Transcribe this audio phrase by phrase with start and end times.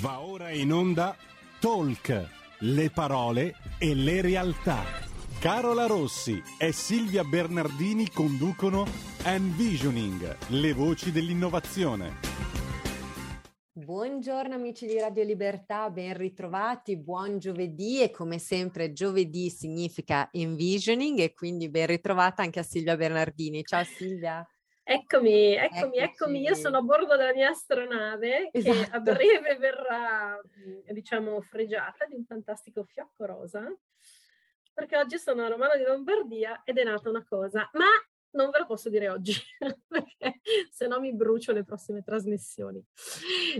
[0.00, 1.14] Va ora in onda
[1.58, 2.28] Talk,
[2.60, 4.82] le parole e le realtà.
[5.38, 8.86] Carola Rossi e Silvia Bernardini conducono
[9.22, 12.16] Envisioning, le voci dell'innovazione.
[13.72, 21.18] Buongiorno amici di Radio Libertà, ben ritrovati, buon giovedì e come sempre giovedì significa envisioning
[21.18, 23.62] e quindi ben ritrovata anche a Silvia Bernardini.
[23.64, 24.46] Ciao Silvia.
[24.92, 28.76] Eccomi, eccomi, eccomi, io sono a bordo della mia astronave esatto.
[28.76, 29.02] che a esatto.
[29.02, 30.40] breve verrà,
[30.88, 33.72] diciamo, fregiata di un fantastico fiocco rosa,
[34.74, 37.86] perché oggi sono a Romano di Lombardia ed è nata una cosa, ma
[38.30, 39.32] non ve lo posso dire oggi,
[39.86, 40.40] perché
[40.72, 42.84] se no mi brucio le prossime trasmissioni.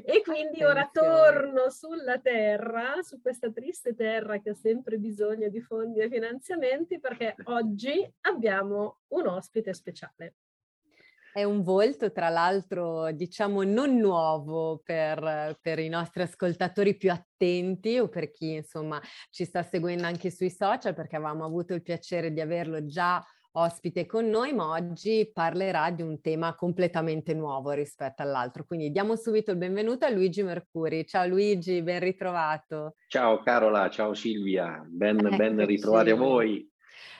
[0.04, 5.60] E quindi ora torno sulla terra, su questa triste terra che ha sempre bisogno di
[5.60, 10.34] fondi e finanziamenti, perché oggi abbiamo un ospite speciale.
[11.32, 17.98] È un volto, tra l'altro, diciamo non nuovo per, per, i nostri ascoltatori più attenti
[17.98, 22.32] o per chi, insomma, ci sta seguendo anche sui social, perché avevamo avuto il piacere
[22.32, 28.22] di averlo già ospite con noi, ma oggi parlerà di un tema completamente nuovo rispetto
[28.22, 28.64] all'altro.
[28.64, 31.06] Quindi diamo subito il benvenuto a Luigi Mercuri.
[31.06, 32.94] Ciao Luigi, ben ritrovato.
[33.08, 36.68] Ciao Carola, ciao Silvia, ben, ben ritrovati a voi.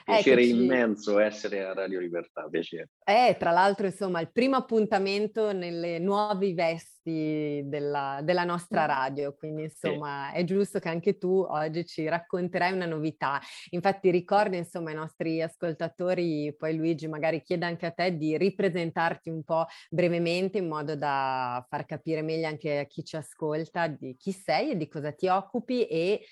[0.03, 0.63] Piacere Eccoci.
[0.63, 2.89] immenso essere a Radio Libertà, piacere.
[3.03, 9.63] Eh, tra l'altro, insomma, il primo appuntamento nelle nuove vesti della, della nostra radio, quindi
[9.63, 10.39] insomma sì.
[10.39, 13.39] è giusto che anche tu oggi ci racconterai una novità.
[13.71, 19.29] Infatti ricordo insomma ai nostri ascoltatori, poi Luigi magari chieda anche a te di ripresentarti
[19.29, 24.15] un po' brevemente in modo da far capire meglio anche a chi ci ascolta di
[24.17, 26.23] chi sei e di cosa ti occupi e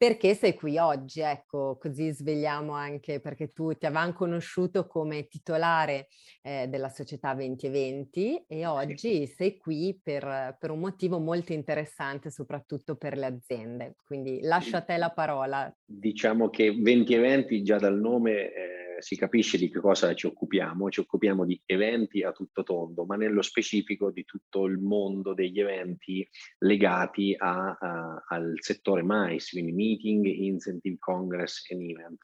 [0.00, 6.08] perché sei qui oggi, ecco, così svegliamo anche perché tu ti avevamo conosciuto come titolare
[6.40, 12.96] eh, della società 2020 e oggi sei qui per, per, un motivo molto interessante, soprattutto
[12.96, 13.96] per le aziende.
[14.02, 15.70] Quindi lascio a te la parola.
[15.84, 21.00] Diciamo che 2020 già dal nome eh, si capisce di che cosa ci occupiamo, ci
[21.00, 26.26] occupiamo di eventi a tutto tondo, ma nello specifico di tutto il mondo degli eventi
[26.58, 32.18] legati a, a, al settore MICE, quindi Meeting, Incentive, Congress and Event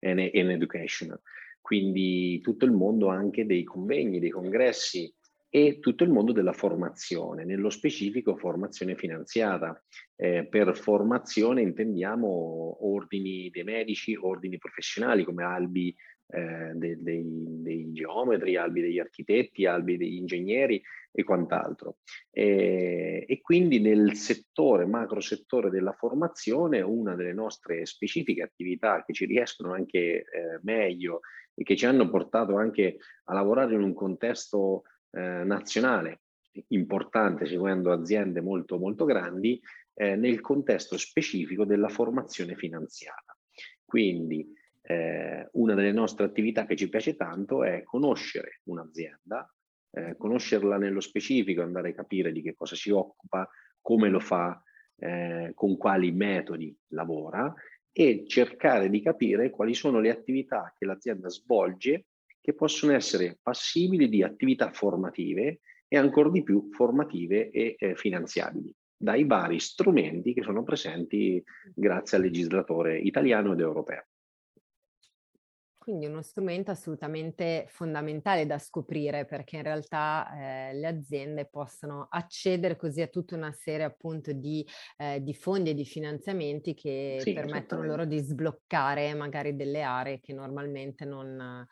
[0.00, 1.18] and, and Education.
[1.60, 5.12] Quindi tutto il mondo anche dei convegni, dei congressi
[5.48, 9.80] e tutto il mondo della formazione, nello specifico formazione finanziata.
[10.16, 15.94] Eh, per formazione intendiamo ordini dei medici, ordini professionali come albi
[16.26, 21.98] eh, dei, dei, dei, geometri, albi degli architetti, albi degli ingegneri e quant'altro.
[22.30, 29.12] E, e quindi nel settore, macro settore della formazione, una delle nostre specifiche attività che
[29.12, 30.24] ci riescono anche eh,
[30.62, 31.20] meglio
[31.54, 36.20] e che ci hanno portato anche a lavorare in un contesto eh, nazionale
[36.68, 39.60] importante, seguendo aziende molto molto grandi,
[39.94, 43.36] eh, nel contesto specifico della formazione finanziata.
[43.84, 44.46] Quindi
[44.86, 49.50] eh, una delle nostre attività che ci piace tanto è conoscere un'azienda,
[49.90, 53.48] eh, conoscerla nello specifico, andare a capire di che cosa si occupa,
[53.80, 54.62] come lo fa,
[54.96, 57.52] eh, con quali metodi lavora
[57.92, 62.06] e cercare di capire quali sono le attività che l'azienda svolge
[62.40, 68.74] che possono essere passibili di attività formative e ancora di più formative e eh, finanziabili
[68.96, 71.42] dai vari strumenti che sono presenti
[71.74, 74.06] grazie al legislatore italiano ed europeo.
[75.84, 82.74] Quindi uno strumento assolutamente fondamentale da scoprire perché in realtà eh, le aziende possono accedere
[82.74, 87.34] così a tutta una serie appunto di, eh, di fondi e di finanziamenti che sì,
[87.34, 91.66] permettono loro di sbloccare magari delle aree che normalmente non,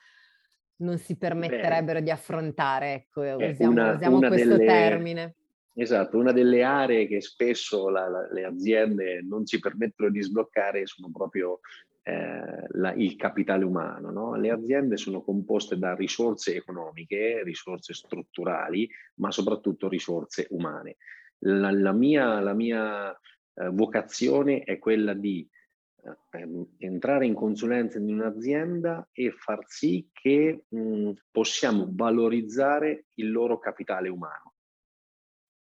[0.77, 2.93] non si permetterebbe di affrontare.
[2.93, 4.67] Ecco, usiamo, una, usiamo una questo delle...
[4.67, 5.35] termine.
[5.73, 10.85] Esatto, una delle aree che spesso la, la, le aziende non si permettono di sbloccare
[10.85, 11.61] sono proprio
[12.03, 14.11] eh, la, il capitale umano.
[14.11, 14.35] No?
[14.35, 20.97] Le aziende sono composte da risorse economiche, risorse strutturali, ma soprattutto risorse umane.
[21.45, 25.49] La, la mia, la mia eh, vocazione è quella di
[26.05, 33.31] eh, ehm, entrare in consulenza in un'azienda e far sì che mh, possiamo valorizzare il
[33.31, 34.55] loro capitale umano,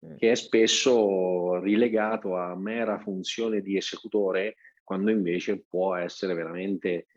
[0.06, 0.16] mm.
[0.16, 7.08] che è spesso rilegato a mera funzione di esecutore quando invece può essere veramente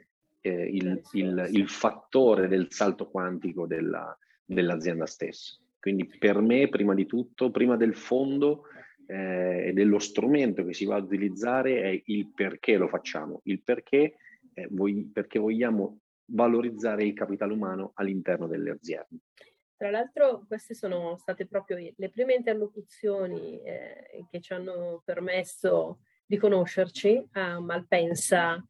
[0.41, 5.59] eh, il, il, il, fattore del salto quantico della, dell'azienda stessa.
[5.79, 8.65] Quindi per me, prima di tutto, prima del fondo
[9.07, 13.63] eh, e dello strumento che si va a utilizzare è il perché lo facciamo, il
[13.63, 14.17] perché,
[14.55, 19.21] eh, voi, perché vogliamo valorizzare il capitale umano all'interno delle aziende.
[19.77, 26.37] Tra l'altro queste sono state proprio le prime interlocuzioni eh, che ci hanno permesso di
[26.37, 28.63] conoscerci a Malpensa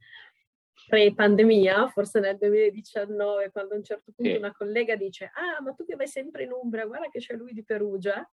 [0.86, 4.36] pre-pandemia, forse nel 2019, quando a un certo punto sì.
[4.36, 7.52] una collega dice ah ma tu che vai sempre in Umbria, guarda che c'è lui
[7.52, 8.28] di Perugia,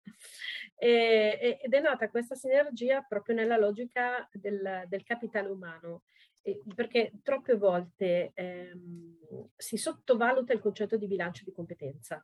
[0.75, 6.03] e, ed è nata questa sinergia proprio nella logica del, del capitale umano,
[6.41, 9.17] e, perché troppe volte ehm,
[9.55, 12.23] si sottovaluta il concetto di bilancio di competenza.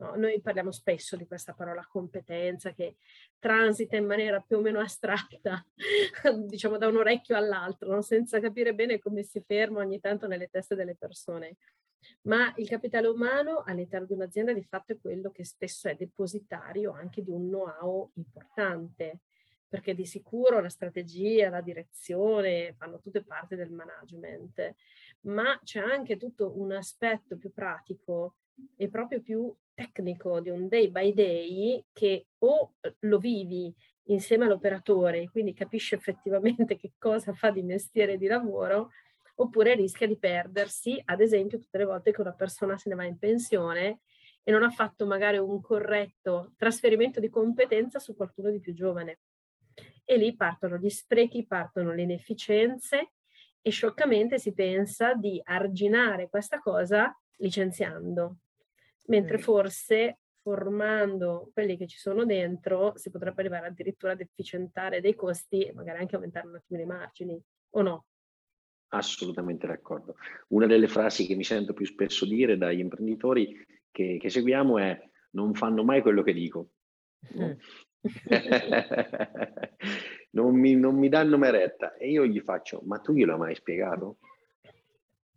[0.00, 2.96] No, noi parliamo spesso di questa parola competenza che
[3.38, 5.62] transita in maniera più o meno astratta,
[6.46, 8.00] diciamo da un orecchio all'altro, no?
[8.00, 11.58] senza capire bene come si ferma ogni tanto nelle teste delle persone.
[12.22, 16.92] Ma il capitale umano all'interno di un'azienda di fatto è quello che spesso è depositario
[16.92, 19.20] anche di un know-how importante,
[19.68, 24.74] perché di sicuro la strategia, la direzione fanno tutte parte del management,
[25.26, 28.36] ma c'è anche tutto un aspetto più pratico
[28.76, 33.74] e proprio più tecnico di un day by day che o lo vivi
[34.04, 38.90] insieme all'operatore, quindi capisci effettivamente che cosa fa di mestiere di lavoro,
[39.36, 43.04] oppure rischia di perdersi, ad esempio, tutte le volte che una persona se ne va
[43.04, 44.00] in pensione
[44.42, 49.20] e non ha fatto magari un corretto trasferimento di competenza su qualcuno di più giovane.
[50.04, 53.12] E lì partono gli sprechi, partono le inefficienze
[53.62, 58.36] e scioccamente si pensa di arginare questa cosa licenziando
[59.06, 65.14] mentre forse formando quelli che ci sono dentro si potrebbe arrivare addirittura ad efficientare dei
[65.14, 67.40] costi e magari anche aumentare un attimo i margini,
[67.70, 68.06] o no?
[68.92, 70.16] Assolutamente d'accordo.
[70.48, 73.54] Una delle frasi che mi sento più spesso dire dagli imprenditori
[73.90, 74.98] che, che seguiamo è
[75.32, 76.70] non fanno mai quello che dico.
[77.38, 77.52] Mm.
[80.30, 83.38] non, mi, non mi danno mai retta e io gli faccio, ma tu glielo hai
[83.38, 84.18] mai spiegato?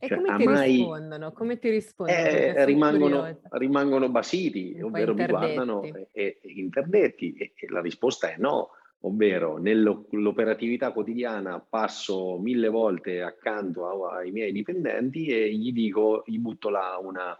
[0.03, 0.75] E cioè, come ti mai...
[0.75, 1.31] rispondono?
[1.31, 2.19] Come ti rispondono?
[2.19, 8.35] Eh, rimangono, rimangono, basiti, ovvero mi guardano e, e interdetti e, e, la risposta è
[8.37, 8.71] no,
[9.01, 16.69] ovvero nell'operatività quotidiana passo mille volte accanto ai miei dipendenti e gli dico, gli butto
[16.69, 17.37] là una,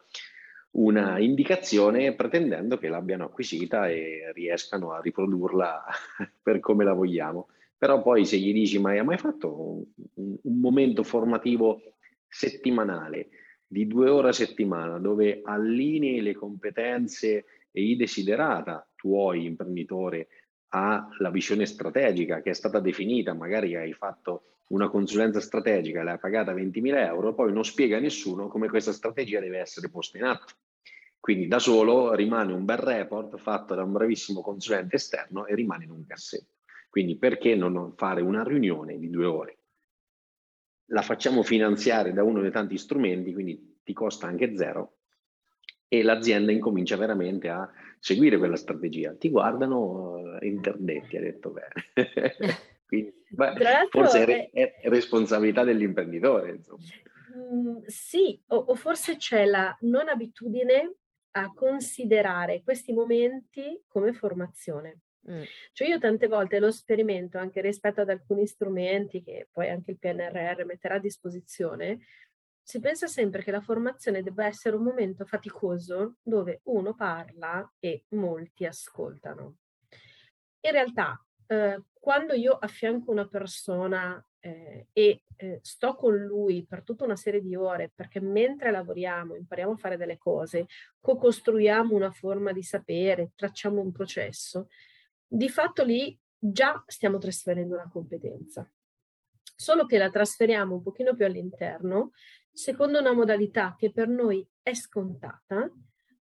[0.71, 5.83] una indicazione pretendendo che l'abbiano acquisita e riescano a riprodurla
[6.42, 7.50] per come la vogliamo.
[7.77, 9.83] Però poi se gli dici ma hai mai fatto
[10.13, 11.81] un, un momento formativo
[12.34, 13.30] settimanale
[13.68, 20.28] di due ore a settimana dove allinei le competenze e i desiderata tuoi imprenditore
[20.70, 26.54] alla visione strategica che è stata definita, magari hai fatto una consulenza strategica, l'hai pagata
[26.54, 30.54] 20.000 euro, poi non spiega a nessuno come questa strategia deve essere posta in atto.
[31.20, 35.84] Quindi da solo rimane un bel report fatto da un bravissimo consulente esterno e rimane
[35.84, 36.56] in un cassetto.
[36.90, 39.58] Quindi perché non fare una riunione di due ore?
[40.88, 44.98] La facciamo finanziare da uno dei tanti strumenti, quindi ti costa anche zero
[45.88, 47.70] e l'azienda incomincia veramente a
[48.00, 49.14] seguire quella strategia.
[49.14, 51.72] Ti guardano uh, interdetti, ha detto bene.
[52.88, 56.56] quindi, beh, forse è, è, responsabilità dell'imprenditore.
[56.56, 56.84] Insomma.
[57.38, 60.96] Mm, sì, o, o forse c'è la non abitudine
[61.36, 65.02] a considerare questi momenti come formazione.
[65.30, 65.44] Mm.
[65.72, 70.00] Cioè io tante volte lo sperimento anche rispetto ad alcuni strumenti che poi anche il
[70.00, 72.00] PNRR metterà a disposizione,
[72.62, 78.06] si pensa sempre che la formazione debba essere un momento faticoso dove uno parla e
[78.10, 79.58] molti ascoltano.
[80.62, 86.84] In realtà, eh, quando io affianco una persona eh, e eh, sto con lui per
[86.84, 90.68] tutta una serie di ore, perché mentre lavoriamo, impariamo a fare delle cose,
[91.00, 94.68] co-costruiamo una forma di sapere, tracciamo un processo,
[95.27, 98.70] di fatto lì già stiamo trasferendo una competenza,
[99.56, 102.12] solo che la trasferiamo un pochino più all'interno,
[102.51, 105.72] secondo una modalità che per noi è scontata,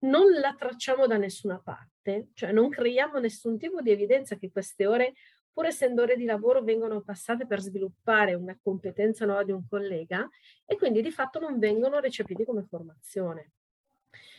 [0.00, 4.87] non la tracciamo da nessuna parte, cioè non creiamo nessun tipo di evidenza che queste
[4.87, 5.14] ore,
[5.52, 10.28] pur essendo ore di lavoro, vengono passate per sviluppare una competenza nuova di un collega
[10.64, 13.52] e quindi di fatto non vengono recepiti come formazione.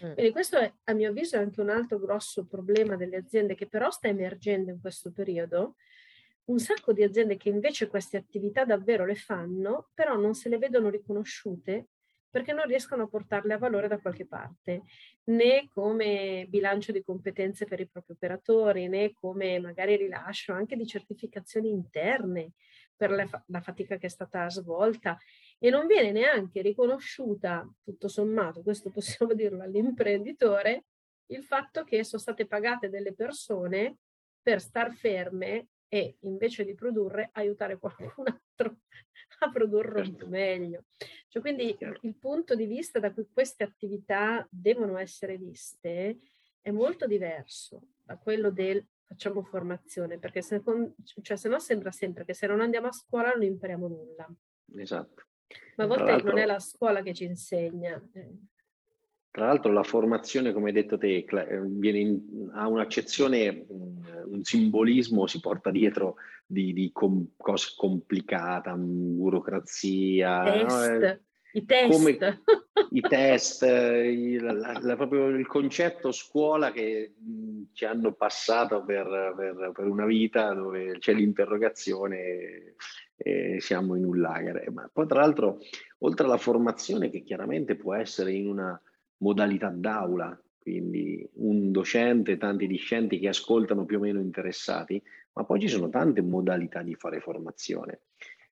[0.05, 0.13] Mm.
[0.13, 3.89] Quindi questo è, a mio avviso, anche un altro grosso problema delle aziende che però
[3.89, 5.75] sta emergendo in questo periodo.
[6.45, 10.57] Un sacco di aziende che invece queste attività davvero le fanno, però non se le
[10.57, 11.89] vedono riconosciute
[12.29, 14.83] perché non riescono a portarle a valore da qualche parte,
[15.25, 20.85] né come bilancio di competenze per i propri operatori, né come magari rilascio anche di
[20.85, 22.51] certificazioni interne
[22.95, 25.17] per la, la fatica che è stata svolta
[25.59, 30.85] e non viene neanche riconosciuta, tutto sommato, questo possiamo dirlo all'imprenditore,
[31.27, 33.97] il fatto che sono state pagate delle persone
[34.41, 38.77] per star ferme e invece di produrre aiutare qualcun altro
[39.39, 40.27] a produrre certo.
[40.27, 40.85] meglio.
[41.27, 46.17] Cioè, quindi il punto di vista da cui queste attività devono essere viste
[46.61, 50.61] è molto diverso da quello del facciamo formazione, perché se,
[51.21, 54.31] cioè, se no sembra sempre che se non andiamo a scuola non impariamo nulla.
[54.75, 55.28] Esatto.
[55.77, 58.01] Ma a volte non è la scuola che ci insegna.
[58.13, 58.27] Eh.
[59.31, 65.39] Tra l'altro la formazione, come hai detto te, eh, in, ha un'accezione, un simbolismo, si
[65.39, 66.15] porta dietro
[66.45, 70.43] di, di com, cose complicate, burocrazia.
[70.43, 71.05] Test, no?
[71.05, 71.21] Eh,
[71.53, 71.91] i test.
[71.91, 72.17] Come,
[72.91, 77.13] I test, il, la, la, proprio il concetto scuola che
[77.73, 82.75] ci hanno passato per, per, per una vita dove c'è l'interrogazione
[83.21, 84.71] e siamo in un lager.
[84.71, 85.59] Ma poi tra l'altro,
[85.99, 88.81] oltre alla formazione che chiaramente può essere in una
[89.17, 95.01] modalità d'aula, quindi un docente, tanti discenti che ascoltano più o meno interessati,
[95.33, 98.01] ma poi ci sono tante modalità di fare formazione.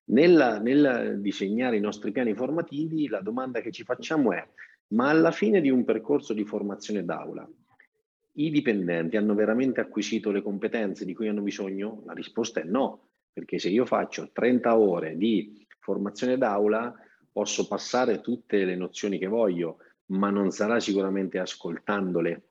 [0.05, 4.47] Nella, nel disegnare i nostri piani formativi, la domanda che ci facciamo è,
[4.89, 7.47] ma alla fine di un percorso di formazione d'aula,
[8.33, 12.03] i dipendenti hanno veramente acquisito le competenze di cui hanno bisogno?
[12.05, 13.06] La risposta è no,
[13.37, 16.91] perché se io faccio 30 ore di formazione d'aula,
[17.31, 19.77] posso passare tutte le nozioni che voglio,
[20.07, 22.47] ma non sarà sicuramente ascoltandole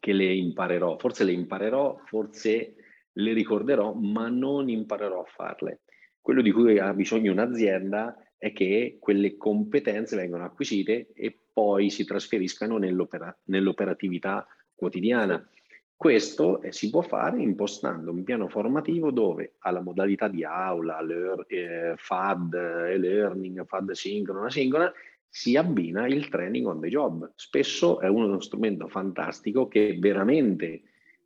[0.00, 0.98] che le imparerò.
[0.98, 2.74] Forse le imparerò, forse
[3.12, 5.82] le ricorderò, ma non imparerò a farle.
[6.20, 12.04] Quello di cui ha bisogno un'azienda è che quelle competenze vengano acquisite e poi si
[12.04, 15.48] trasferiscano nell'opera- nell'operatività quotidiana.
[15.96, 20.98] Questo eh, si può fare impostando un piano formativo dove alla modalità di aula,
[21.46, 22.54] eh, FAD,
[22.90, 24.92] e-learning, FAD sincrona, asincrona,
[25.28, 27.32] si abbina il training on the job.
[27.36, 30.82] Spesso è uno strumento fantastico che veramente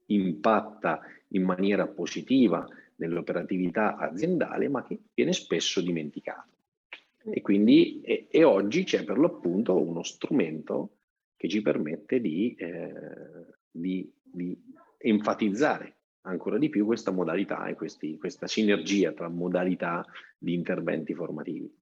[0.07, 6.55] impatta in maniera positiva nell'operatività aziendale, ma che viene spesso dimenticato.
[7.29, 10.99] E quindi e, e oggi c'è per l'appunto uno strumento
[11.37, 12.93] che ci permette di, eh,
[13.71, 14.57] di, di,
[14.99, 20.05] enfatizzare ancora di più questa modalità e questi, questa sinergia tra modalità
[20.37, 21.73] di interventi formativi.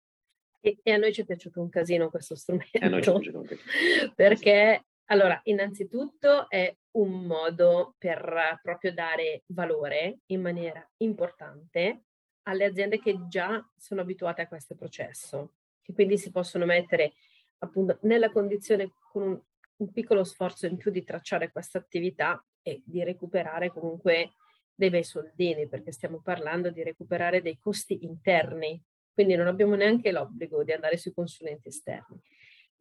[0.60, 2.78] E, e, a noi ci è piaciuto un casino questo strumento.
[4.14, 12.04] Perché, allora, innanzitutto è un modo per proprio dare valore in maniera importante
[12.42, 17.14] alle aziende che già sono abituate a questo processo, che quindi si possono mettere
[17.58, 19.40] appunto nella condizione con un,
[19.76, 24.34] un piccolo sforzo in più di tracciare questa attività e di recuperare comunque
[24.74, 28.80] dei bei soldini, perché stiamo parlando di recuperare dei costi interni,
[29.12, 32.20] quindi non abbiamo neanche l'obbligo di andare sui consulenti esterni.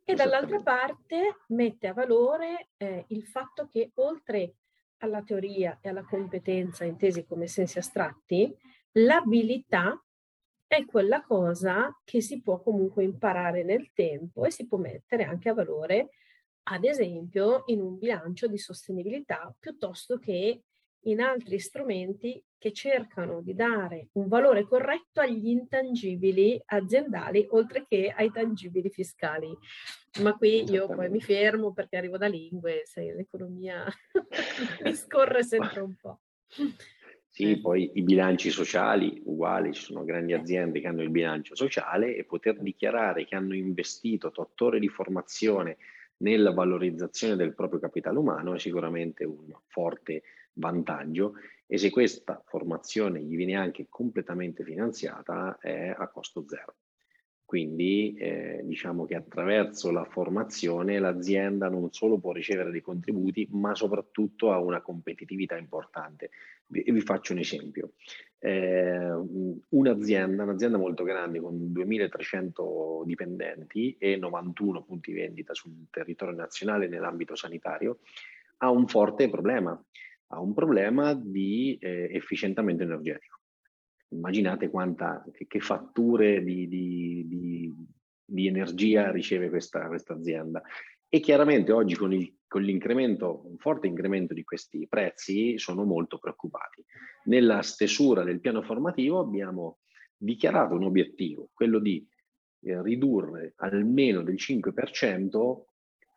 [0.06, 4.56] E dall'altra parte mette a valore eh, il fatto che oltre
[4.98, 8.54] alla teoria e alla competenza intesi come sensi astratti,
[8.94, 10.02] l'abilità
[10.68, 15.50] è quella cosa che si può comunque imparare nel tempo e si può mettere anche
[15.50, 16.10] a valore,
[16.64, 20.62] ad esempio, in un bilancio di sostenibilità piuttosto che
[21.06, 28.14] in altri strumenti che cercano di dare un valore corretto agli intangibili aziendali oltre che
[28.16, 29.54] ai tangibili fiscali.
[30.22, 33.86] Ma qui io poi mi fermo perché arrivo da lingue, sai, l'economia
[34.94, 36.22] scorre sempre un po'.
[37.30, 37.60] Sì, eh.
[37.60, 42.24] poi i bilanci sociali uguali, ci sono grandi aziende che hanno il bilancio sociale e
[42.24, 45.78] poter dichiarare che hanno investito tot ore di formazione
[46.18, 51.34] nella valorizzazione del proprio capitale umano è sicuramente un forte vantaggio
[51.66, 56.76] e se questa formazione gli viene anche completamente finanziata è a costo zero.
[57.54, 63.76] Quindi eh, diciamo che attraverso la formazione l'azienda non solo può ricevere dei contributi, ma
[63.76, 66.32] soprattutto ha una competitività importante.
[66.66, 67.92] Vi, vi faccio un esempio.
[68.40, 69.08] Eh,
[69.70, 77.36] un'azienda, un'azienda molto grande con 2300 dipendenti e 91 punti vendita sul territorio nazionale nell'ambito
[77.36, 78.00] sanitario,
[78.58, 79.80] ha un forte problema
[80.30, 83.42] ha un problema di eh, efficientamento energetico.
[84.14, 87.74] Immaginate quanta, che, che fatture di, di, di,
[88.24, 90.62] di, energia riceve questa, questa, azienda.
[91.10, 96.18] E chiaramente oggi con, il, con l'incremento, un forte incremento di questi prezzi, sono molto
[96.18, 96.84] preoccupati.
[97.26, 99.80] Nella stesura del piano formativo abbiamo
[100.18, 102.08] dichiarato un obiettivo, quello di
[102.62, 105.64] eh, ridurre almeno del 5%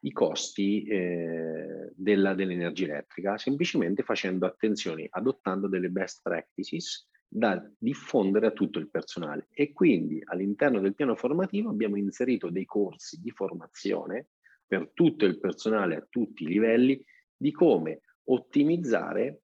[0.01, 8.47] i costi eh, della, dell'energia elettrica, semplicemente facendo attenzione, adottando delle best practices da diffondere
[8.47, 9.49] a tutto il personale.
[9.51, 14.29] E quindi all'interno del piano formativo abbiamo inserito dei corsi di formazione
[14.67, 17.03] per tutto il personale a tutti i livelli
[17.37, 19.43] di come ottimizzare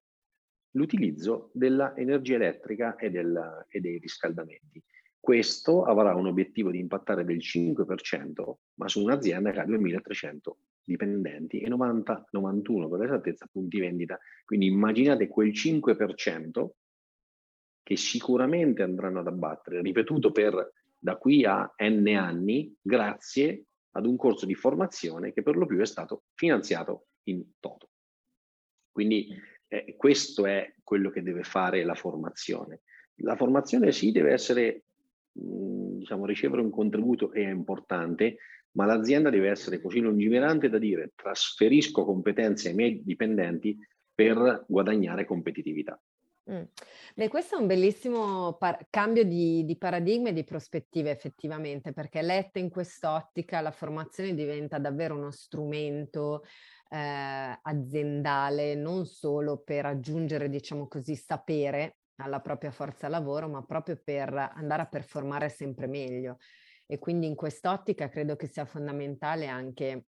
[0.71, 4.81] l'utilizzo dell'energia elettrica e, del, e dei riscaldamenti.
[5.19, 11.59] Questo avrà un obiettivo di impattare del 5%, ma su un'azienda che ha 2300 dipendenti
[11.59, 14.19] e 90, 91 per l'esattezza punti vendita.
[14.43, 16.69] Quindi immaginate quel 5%
[17.83, 24.15] che sicuramente andranno ad abbattere, ripetuto per da qui a n anni, grazie ad un
[24.15, 27.89] corso di formazione che per lo più è stato finanziato in toto.
[28.89, 29.27] Quindi
[29.67, 32.81] eh, questo è quello che deve fare la formazione.
[33.15, 34.85] La formazione sì deve essere,
[35.33, 38.37] mh, mm, diciamo, ricevere un contributo è importante,
[38.71, 43.77] ma l'azienda deve essere così lungimirante da dire trasferisco competenze ai miei dipendenti
[44.13, 45.99] per guadagnare competitività.
[46.51, 46.63] Mm.
[47.15, 52.21] Beh, questo è un bellissimo par- cambio di, di paradigma e di prospettive effettivamente, perché
[52.21, 56.43] letta in quest'ottica la formazione diventa davvero uno strumento
[56.89, 63.99] eh, aziendale, non solo per aggiungere, diciamo così, sapere alla propria forza lavoro, ma proprio
[64.03, 66.39] per andare a performare sempre meglio.
[66.85, 70.07] E quindi in quest'ottica credo che sia fondamentale anche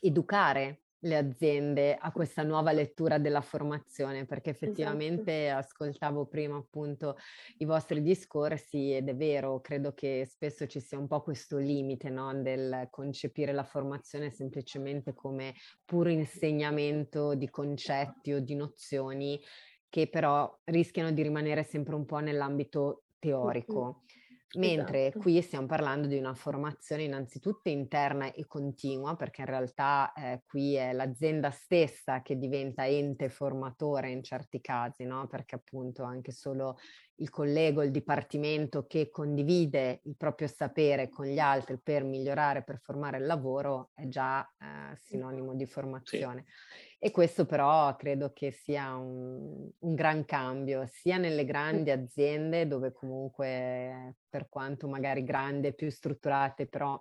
[0.00, 4.64] educare le aziende a questa nuova lettura della formazione, perché esatto.
[4.64, 5.66] effettivamente esatto.
[5.66, 7.16] ascoltavo prima appunto
[7.58, 12.10] i vostri discorsi ed è vero, credo che spesso ci sia un po' questo limite
[12.10, 12.34] no?
[12.42, 19.40] del concepire la formazione semplicemente come puro insegnamento di concetti o di nozioni
[19.88, 23.82] che però rischiano di rimanere sempre un po' nell'ambito teorico.
[23.82, 24.17] Mm-hmm.
[24.54, 25.18] Mentre esatto.
[25.18, 30.74] qui stiamo parlando di una formazione innanzitutto interna e continua, perché in realtà eh, qui
[30.74, 35.26] è l'azienda stessa che diventa ente formatore in certi casi, no?
[35.26, 36.78] perché appunto anche solo
[37.16, 42.78] il collego, il dipartimento che condivide il proprio sapere con gli altri per migliorare, per
[42.80, 46.44] formare il lavoro, è già eh, sinonimo di formazione.
[46.46, 46.87] Sì.
[47.00, 52.92] E questo però credo che sia un, un, gran cambio, sia nelle grandi aziende dove
[52.92, 57.00] comunque, per quanto magari grandi e più strutturate, però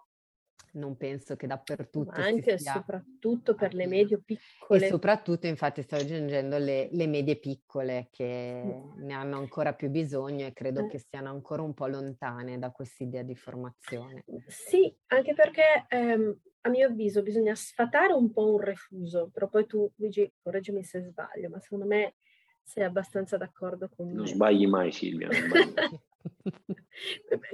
[0.73, 4.85] non penso che dappertutto Ma anche e soprattutto per le medie piccole.
[4.85, 9.03] E soprattutto, infatti, sto aggiungendo le, le medie piccole che mm.
[9.03, 10.87] ne hanno ancora più bisogno e credo eh.
[10.87, 14.23] che siano ancora un po' lontane da quest'idea di formazione.
[14.47, 19.65] Sì, anche perché ehm, a mio avviso bisogna sfatare un po' un refuso, però poi
[19.65, 22.15] tu, Luigi, correggimi se sbaglio, ma secondo me
[22.63, 24.13] sei abbastanza d'accordo con me.
[24.13, 25.29] Non sbagli mai Silvia.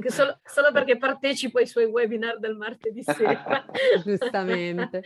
[0.07, 3.65] solo, solo, perché partecipo ai suoi webinar del martedì sera.
[4.03, 5.01] Giustamente.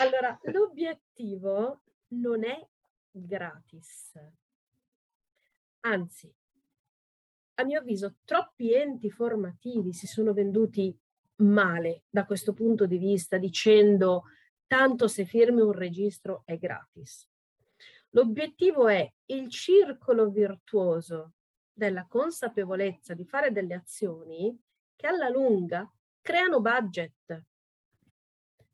[0.00, 2.66] allora, l'obiettivo non è
[3.10, 4.12] gratis.
[5.80, 6.32] Anzi,
[7.54, 10.96] a mio avviso, troppi enti formativi si sono venduti
[11.36, 14.24] male da questo punto di vista, dicendo
[14.66, 17.28] tanto se firmi un registro è gratis.
[18.10, 21.35] L'obiettivo è il circolo virtuoso
[21.76, 24.58] della consapevolezza di fare delle azioni
[24.96, 25.88] che alla lunga
[26.22, 27.44] creano budget.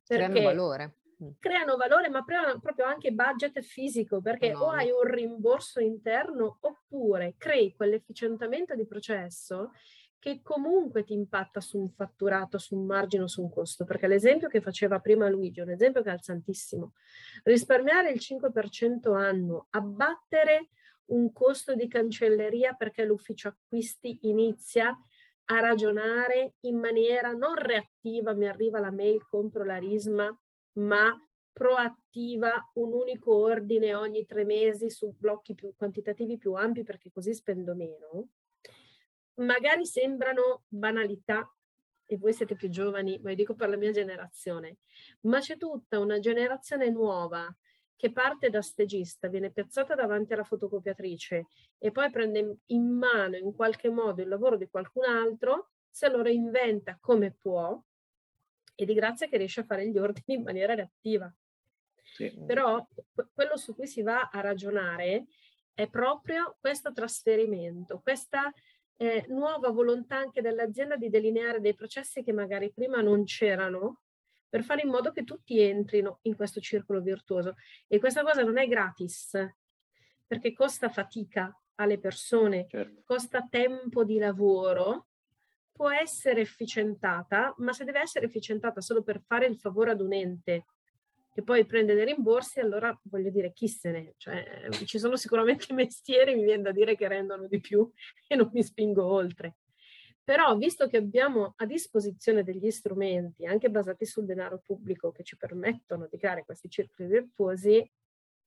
[0.05, 0.99] Creano valore.
[1.23, 1.31] Mm.
[1.41, 4.61] Creano valore, ma proprio anche budget fisico, perché no.
[4.61, 9.73] o hai un rimborso interno oppure crei quell'efficientamento di processo
[10.21, 14.07] che comunque ti impatta su un fatturato, su un margine o su un costo, perché
[14.07, 16.93] l'esempio che faceva prima Luigi è un esempio calzantissimo.
[17.43, 20.69] Risparmiare il 5% anno, abbattere
[21.07, 24.97] un costo di cancelleria perché l'ufficio acquisti inizia
[25.47, 30.35] a ragionare in maniera non reattiva, mi arriva la mail, compro la risma,
[30.75, 31.15] ma
[31.53, 37.35] proattiva, un unico ordine ogni tre mesi su blocchi più quantitativi più ampi perché così
[37.35, 38.29] spendo meno.
[39.35, 41.51] Magari sembrano banalità
[42.07, 44.79] e voi siete più giovani, ma io dico per la mia generazione,
[45.23, 47.55] ma c'è tutta una generazione nuova
[48.03, 51.47] che parte da stagista, viene piazzata davanti alla fotocopiatrice
[51.79, 56.21] e poi prende in mano in qualche modo il lavoro di qualcun altro, se lo
[56.21, 57.81] reinventa come può
[58.75, 61.33] e di grazia che riesce a fare gli ordini in maniera reattiva.
[62.03, 62.37] Sì.
[62.45, 62.85] Però
[63.33, 65.27] quello su cui si va a ragionare
[65.73, 68.53] è proprio questo trasferimento, questa
[68.97, 74.01] eh, nuova volontà anche dell'azienda di delineare dei processi che magari prima non c'erano
[74.53, 77.55] per fare in modo che tutti entrino in questo circolo virtuoso.
[77.87, 79.31] E questa cosa non è gratis,
[80.27, 83.01] perché costa fatica alle persone, certo.
[83.07, 85.07] costa tempo di lavoro,
[85.73, 90.12] può essere efficientata, ma se deve essere efficientata solo per fare il favore ad un
[90.12, 90.67] ente
[91.33, 95.65] che poi prende dei rimborsi, allora voglio dire chi se ne, cioè ci sono sicuramente
[95.73, 97.91] mestieri, mi viene da dire che rendono di più
[98.29, 99.55] e non mi spingo oltre.
[100.25, 105.37] Però visto che abbiamo a disposizione degli strumenti anche basati sul denaro pubblico che ci
[105.37, 107.91] permettono di creare questi circoli virtuosi,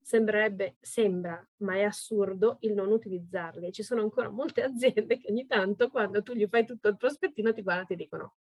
[0.02, 3.72] sembrerebbe, sembra, ma è assurdo il non utilizzarli.
[3.74, 7.52] Ci sono ancora molte aziende che ogni tanto quando tu gli fai tutto il prospettino
[7.52, 8.36] ti guardano e ti dicono,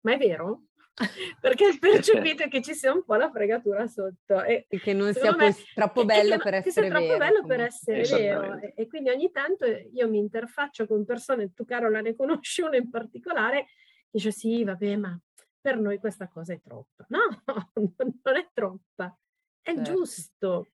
[0.00, 0.62] ma è vero?
[1.40, 4.42] perché è che ci sia un po' la fregatura sotto.
[4.42, 6.98] E, e che non sia me, troppo bello per essere vero.
[6.98, 8.58] troppo bello per essere vero.
[8.58, 12.76] E, e, quindi ogni tanto io mi interfaccio con persone, tu Carola ne conosci una
[12.76, 13.66] in particolare,
[14.10, 15.18] dice sì, vabbè, ma
[15.60, 17.06] per noi questa cosa è troppa.
[17.08, 17.42] No,
[17.74, 19.16] non è troppa,
[19.60, 19.90] è certo.
[19.90, 20.68] giusto.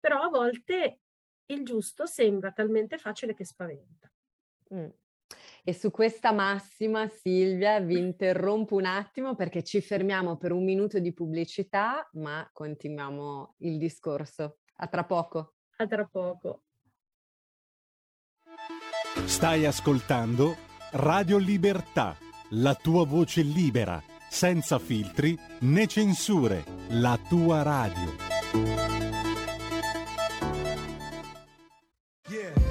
[0.00, 1.00] Però a volte
[1.46, 4.10] il giusto sembra talmente facile che spaventa.
[4.74, 4.88] Mm.
[5.68, 10.98] E su questa massima, Silvia, vi interrompo un attimo perché ci fermiamo per un minuto
[10.98, 14.60] di pubblicità, ma continuiamo il discorso.
[14.76, 15.56] A tra poco.
[15.76, 16.62] A tra poco.
[19.26, 20.56] Stai ascoltando
[20.92, 22.16] Radio Libertà,
[22.52, 28.37] la tua voce libera, senza filtri né censure, la tua radio.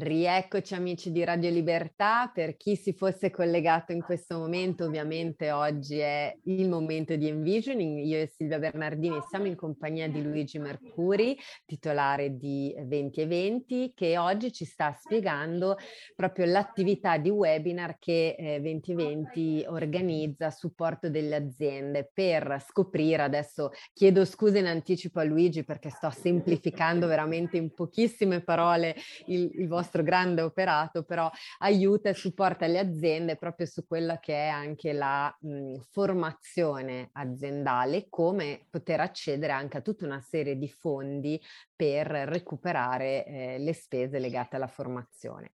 [0.00, 5.98] Rieccoci amici di Radio Libertà, per chi si fosse collegato in questo momento, ovviamente oggi
[5.98, 11.36] è il momento di Envisioning, io e Silvia Bernardini siamo in compagnia di Luigi Mercuri,
[11.66, 15.76] titolare di 2020, che oggi ci sta spiegando
[16.14, 22.08] proprio l'attività di webinar che eh, 2020 organizza a supporto delle aziende.
[22.14, 28.44] Per scoprire, adesso chiedo scusa in anticipo a Luigi perché sto semplificando veramente in pochissime
[28.44, 28.94] parole
[29.26, 34.18] il, il vostro nostro grande operato, però aiuta e supporta le aziende proprio su quella
[34.18, 40.56] che è anche la mh, formazione aziendale, come poter accedere anche a tutta una serie
[40.56, 41.40] di fondi
[41.78, 45.52] per recuperare eh, le spese legate alla formazione.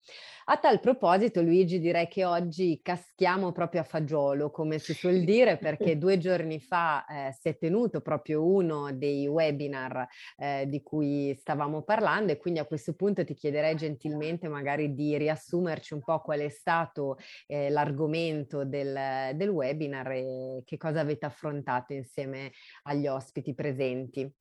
[0.45, 5.57] A tal proposito, Luigi, direi che oggi caschiamo proprio a fagiolo, come si suol dire,
[5.57, 10.07] perché due giorni fa eh, si è tenuto proprio uno dei webinar
[10.37, 15.17] eh, di cui stavamo parlando e quindi a questo punto ti chiederei gentilmente magari di
[15.17, 21.25] riassumerci un po' qual è stato eh, l'argomento del, del webinar e che cosa avete
[21.25, 22.51] affrontato insieme
[22.83, 24.31] agli ospiti presenti.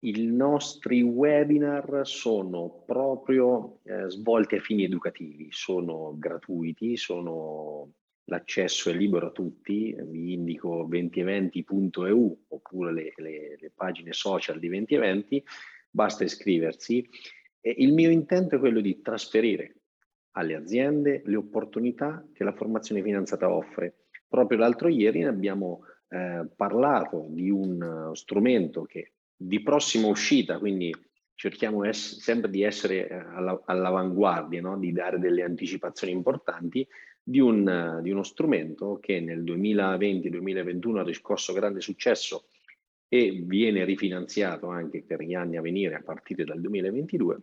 [0.00, 7.92] I nostri webinar sono proprio eh, svolti a fini educativi, sono gratuiti, sono,
[8.24, 14.68] l'accesso è libero a tutti, vi indico 20eventi.eu oppure le, le, le, pagine social di
[14.68, 15.42] 20eventi,
[15.90, 17.08] basta iscriversi.
[17.58, 19.76] E il mio intento è quello di trasferire
[20.32, 24.04] alle aziende le opportunità che la formazione finanziata offre.
[24.28, 30.94] Proprio l'altro ieri ne abbiamo eh, parlato di un strumento che di prossima uscita, quindi
[31.34, 34.78] cerchiamo es- sempre di essere eh, alla- all'avanguardia, no?
[34.78, 36.86] di dare delle anticipazioni importanti
[37.22, 42.48] di, un, di uno strumento che nel 2020-2021 ha riscosso grande successo
[43.08, 47.38] e viene rifinanziato anche per gli anni a venire a partire dal 2022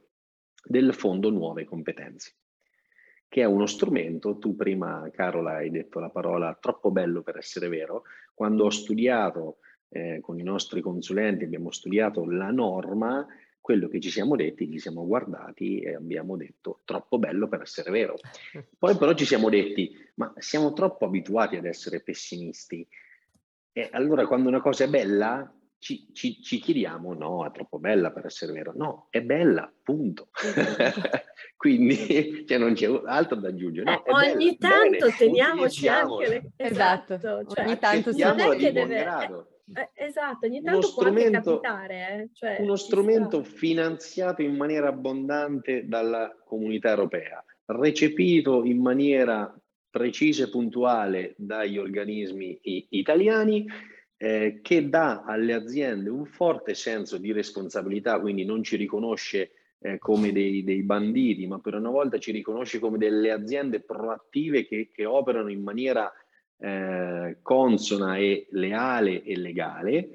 [0.66, 2.36] del Fondo Nuove Competenze,
[3.28, 7.68] che è uno strumento, tu prima Carola hai detto la parola troppo bello per essere
[7.68, 8.04] vero,
[8.34, 9.58] quando ho studiato
[9.94, 13.26] eh, con i nostri consulenti, abbiamo studiato la norma,
[13.62, 17.92] quello che ci siamo detti, ci siamo guardati e abbiamo detto troppo bello per essere
[17.92, 18.16] vero.
[18.78, 22.86] Poi però ci siamo detti, ma siamo troppo abituati ad essere pessimisti.
[23.72, 28.12] E allora quando una cosa è bella, ci, ci, ci, chiediamo, no, è troppo bella
[28.12, 28.74] per essere vero.
[28.76, 30.30] No, è bella, punto.
[31.56, 33.92] Quindi cioè, non c'è altro da aggiungere.
[33.92, 36.52] No, eh, ogni bella, tanto bene, teniamoci anche le...
[36.56, 37.54] Esatto, esatto.
[37.54, 39.00] Cioè, ogni tanto non è che deve...
[39.00, 39.48] Grado.
[39.71, 42.10] Eh, esatto, ogni tanto può anche capitare.
[42.10, 42.30] Eh?
[42.34, 43.58] Cioè, uno strumento sta.
[43.58, 49.56] finanziato in maniera abbondante dalla comunità europea, recepito in maniera
[49.89, 53.65] precisa e puntuale dagli organismi italiani,
[54.17, 59.97] eh, che dà alle aziende un forte senso di responsabilità, quindi non ci riconosce eh,
[59.99, 64.89] come dei, dei, banditi, ma per una volta ci riconosce come delle aziende proattive che,
[64.91, 66.12] che operano in maniera
[66.63, 70.10] eh, consona e leale e legale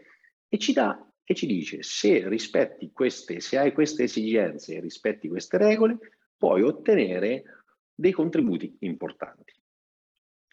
[0.48, 5.28] e ci dà e ci dice se rispetti queste, se hai queste esigenze e rispetti
[5.28, 5.98] queste regole,
[6.38, 9.52] puoi ottenere dei contributi importanti.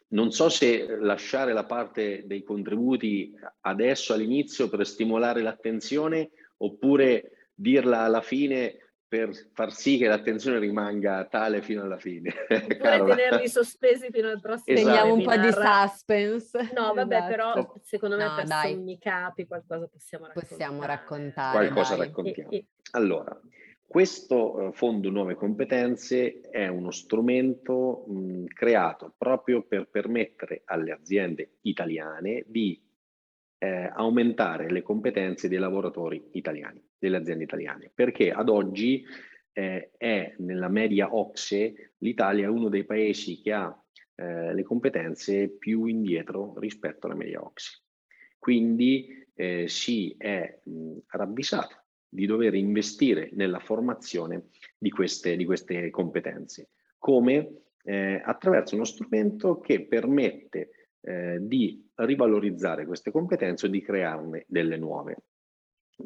[0.09, 8.01] non so se lasciare la parte dei contributi adesso all'inizio per stimolare l'attenzione oppure dirla
[8.01, 8.84] alla fine
[9.15, 12.33] per far sì che l'attenzione rimanga tale fino alla fine.
[12.51, 14.93] Oppure tenerli sospesi fino al prossimo esatto.
[14.93, 16.71] Teniamo un po' di suspense.
[16.75, 17.29] No, vabbè, esatto.
[17.29, 18.73] però secondo me no, per dai.
[18.73, 20.55] sommi capi qualcosa possiamo raccontare.
[20.57, 21.57] Possiamo raccontare.
[21.57, 22.07] Qualcosa dai.
[22.07, 22.49] raccontiamo.
[22.49, 22.65] E, e...
[22.91, 23.41] Allora,
[23.87, 31.59] questo eh, Fondo Nuove Competenze è uno strumento mh, creato proprio per permettere alle aziende
[31.61, 32.83] italiane di
[33.59, 39.05] eh, aumentare le competenze dei lavoratori italiani, delle aziende italiane, perché ad oggi
[39.53, 43.83] eh, è nella media OXE l'Italia è uno dei paesi che ha
[44.15, 47.81] eh, le competenze più indietro rispetto alla media OXE.
[48.39, 55.89] Quindi eh, si è mh, ravvisato di dover investire nella formazione di queste, di queste
[55.89, 60.69] competenze, come eh, attraverso uno strumento che permette
[61.01, 65.17] eh, di rivalorizzare queste competenze o di crearne delle nuove.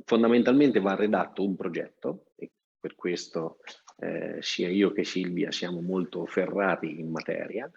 [0.05, 3.59] Fondamentalmente va redatto un progetto e per questo
[3.97, 7.69] eh, sia io che Silvia siamo molto ferrati in materia,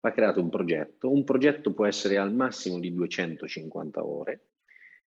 [0.00, 4.48] va creato un progetto, un progetto può essere al massimo di 250 ore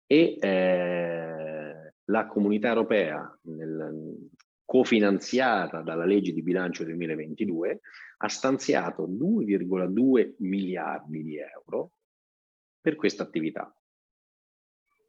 [0.05, 4.29] e eh, la comunità europea, nel,
[4.67, 7.79] cofinanziata dalla legge di bilancio 2022,
[8.17, 11.91] ha stanziato 2,2 miliardi di euro
[12.81, 13.73] per questa attività,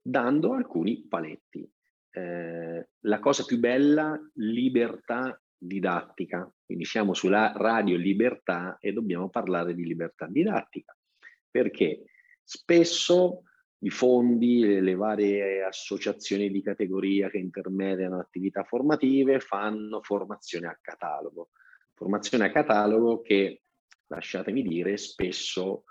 [0.09, 1.71] dando alcuni paletti.
[2.11, 6.51] Eh, la cosa più bella, libertà didattica.
[6.65, 10.97] Quindi siamo sulla radio libertà e dobbiamo parlare di libertà didattica,
[11.51, 12.05] perché
[12.43, 13.43] spesso
[13.81, 21.51] i fondi, le, varie associazioni di categoria che intermediano attività formative fanno formazione a catalogo.
[21.95, 23.63] Formazione a catalogo che,
[24.07, 25.85] lasciatemi dire, spesso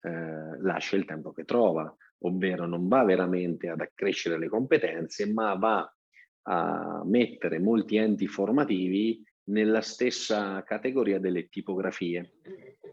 [0.00, 5.54] eh, lascia il tempo che trova, ovvero non va veramente ad accrescere le competenze, ma
[5.54, 5.90] va
[6.48, 12.34] a mettere molti enti formativi nella stessa categoria delle tipografie.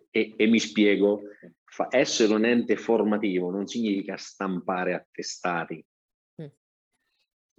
[0.10, 1.22] E, e mi spiego,
[1.64, 5.84] fa, essere un ente formativo non significa stampare attestati.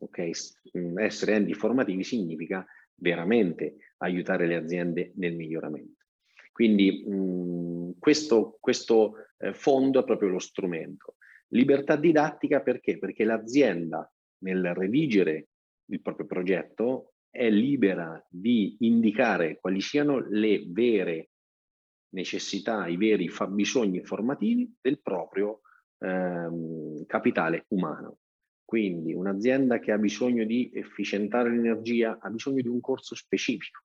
[0.00, 0.30] Ok,
[0.76, 2.64] mm, essere enti formativi significa
[2.96, 6.04] veramente aiutare le aziende nel miglioramento.
[6.52, 11.16] Quindi mh, mm, questo, questo eh, fondo è proprio lo strumento.
[11.54, 12.98] Libertà didattica perché?
[12.98, 14.10] Perché l'azienda
[14.42, 15.48] nel redigere
[15.86, 21.30] il proprio progetto è libera di indicare quali siano le vere
[22.14, 25.60] necessità, i veri fabbisogni formativi del proprio
[25.98, 28.18] ehm, capitale umano.
[28.64, 33.82] Quindi un'azienda che ha bisogno di efficientare l'energia ha bisogno di un corso specifico,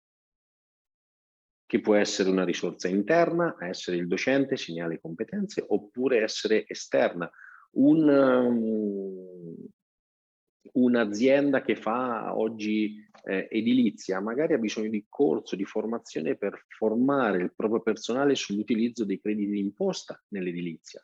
[1.65, 7.29] che può essere una risorsa interna, essere il docente, segnale competenze, oppure essere esterna.
[7.71, 9.55] Un, um,
[10.73, 17.41] un'azienda che fa oggi eh, edilizia magari ha bisogno di corso, di formazione per formare
[17.41, 21.03] il proprio personale sull'utilizzo dei crediti d'imposta nell'edilizia.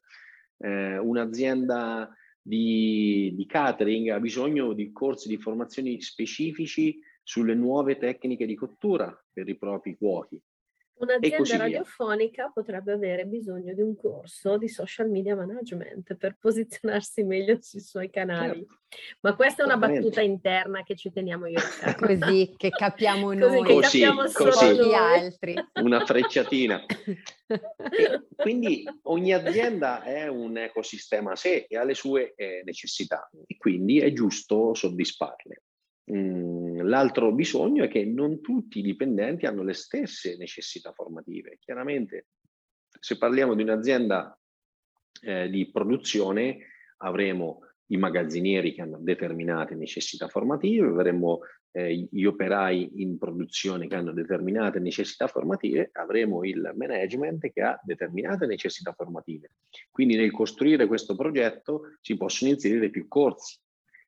[0.57, 2.09] Eh, un'azienda
[2.41, 9.11] di, di catering ha bisogno di corsi di formazioni specifici sulle nuove tecniche di cottura
[9.33, 10.41] per i propri cuochi.
[11.05, 17.57] Un'azienda radiofonica potrebbe avere bisogno di un corso di social media management per posizionarsi meglio
[17.61, 18.65] sui suoi canali.
[18.65, 18.83] Certo.
[19.21, 21.59] Ma questa è una battuta interna che ci teniamo io.
[21.97, 25.53] così che capiamo noi, così, che capiamo così, solo gli altri.
[25.81, 26.85] Una frecciatina.
[28.35, 33.57] quindi ogni azienda è un ecosistema a sé e ha le sue eh, necessità e
[33.57, 35.63] quindi è giusto soddisfarle.
[36.11, 41.57] Mm, l'altro bisogno è che non tutti i dipendenti hanno le stesse necessità formative.
[41.59, 42.27] Chiaramente,
[42.99, 44.37] se parliamo di un'azienda
[45.21, 46.57] eh, di produzione,
[46.97, 51.39] avremo i magazzinieri che hanno determinate necessità formative, avremo
[51.71, 57.79] eh, gli operai in produzione che hanno determinate necessità formative, avremo il management che ha
[57.83, 59.51] determinate necessità formative.
[59.91, 63.59] Quindi nel costruire questo progetto si possono inserire più corsi,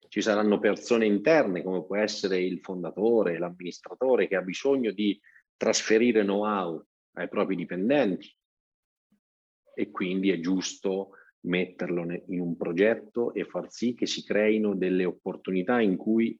[0.09, 5.19] ci saranno persone interne come può essere il fondatore, l'amministratore che ha bisogno di
[5.55, 8.33] trasferire know-how ai propri dipendenti
[9.73, 15.05] e quindi è giusto metterlo in un progetto e far sì che si creino delle
[15.05, 16.39] opportunità in cui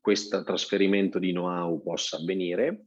[0.00, 2.86] questo trasferimento di know-how possa avvenire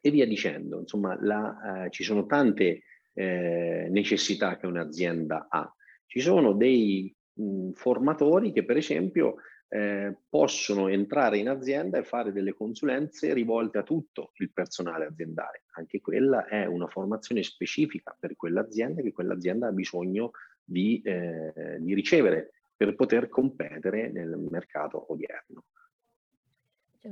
[0.00, 0.78] e via dicendo.
[0.80, 2.82] Insomma, la, eh, ci sono tante
[3.14, 5.74] eh, necessità che un'azienda ha.
[6.06, 9.36] Ci sono dei mh, formatori che per esempio
[9.68, 15.64] eh, possono entrare in azienda e fare delle consulenze rivolte a tutto il personale aziendale.
[15.72, 20.30] Anche quella è una formazione specifica per quell'azienda che quell'azienda ha bisogno
[20.62, 25.64] di, eh, di ricevere per poter competere nel mercato odierno.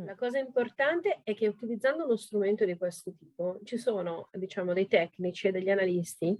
[0.04, 4.88] La cosa importante è che utilizzando uno strumento di questo tipo ci sono, diciamo, dei
[4.88, 6.36] tecnici e degli analisti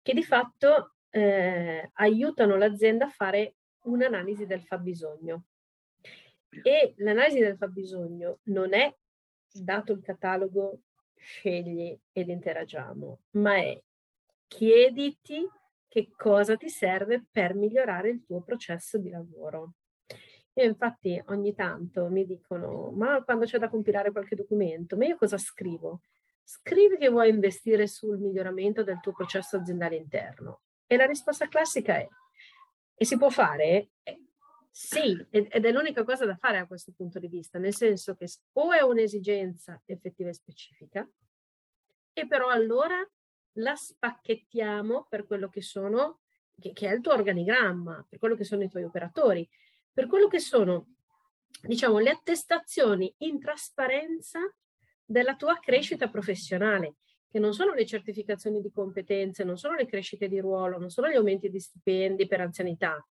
[0.00, 5.44] che di fatto eh, aiutano l'azienda a fare un'analisi del fabbisogno.
[6.62, 8.94] E l'analisi del fabbisogno non è
[9.52, 10.80] dato il catalogo,
[11.14, 13.80] scegli ed interagiamo, ma è
[14.48, 15.46] chiediti
[15.86, 19.74] che cosa ti serve per migliorare il tuo processo di lavoro.
[20.54, 25.16] E infatti ogni tanto mi dicono, ma quando c'è da compilare qualche documento, ma io
[25.16, 26.00] cosa scrivo?
[26.42, 30.62] Scrivi che vuoi investire sul miglioramento del tuo processo aziendale interno.
[30.92, 32.06] E la risposta classica è,
[32.94, 33.92] e si può fare?
[34.02, 34.26] Eh,
[34.70, 38.30] sì, ed è l'unica cosa da fare a questo punto di vista, nel senso che
[38.52, 41.10] o è un'esigenza effettiva e specifica,
[42.12, 42.96] e però allora
[43.52, 46.20] la spacchettiamo per quello che sono,
[46.60, 49.48] che, che, è il tuo organigramma, per quello che sono i tuoi operatori,
[49.90, 50.96] per quello che sono,
[51.62, 54.40] diciamo, le attestazioni in trasparenza
[55.02, 56.96] della tua crescita professionale,
[57.32, 61.08] che non sono le certificazioni di competenze, non sono le crescite di ruolo, non sono
[61.08, 63.02] gli aumenti di stipendi per anzianità,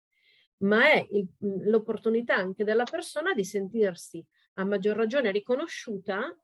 [0.58, 4.22] ma è il, l'opportunità anche della persona di sentirsi
[4.54, 6.36] a maggior ragione riconosciuta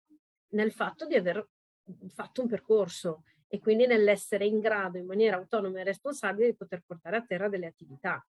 [0.52, 1.46] nel fatto di aver
[2.14, 6.82] fatto un percorso e quindi nell'essere in grado in maniera autonoma e responsabile di poter
[6.86, 8.26] portare a terra delle attività.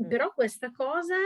[0.00, 0.08] Mm.
[0.08, 1.16] Però questa cosa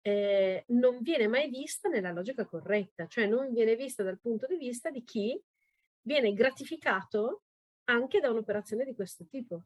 [0.00, 4.56] eh, non viene mai vista nella logica corretta, cioè non viene vista dal punto di
[4.56, 5.40] vista di chi
[6.04, 7.42] viene gratificato
[7.84, 9.64] anche da un'operazione di questo tipo.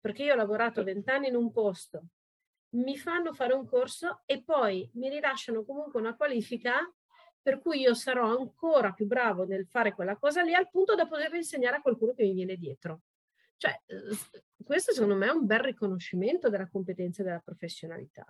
[0.00, 2.08] Perché io ho lavorato vent'anni in un posto,
[2.70, 6.80] mi fanno fare un corso e poi mi rilasciano comunque una qualifica
[7.40, 11.06] per cui io sarò ancora più bravo nel fare quella cosa lì al punto da
[11.06, 13.02] poter insegnare a qualcuno che mi viene dietro.
[13.56, 13.80] Cioè,
[14.62, 18.24] questo secondo me è un bel riconoscimento della competenza e della professionalità.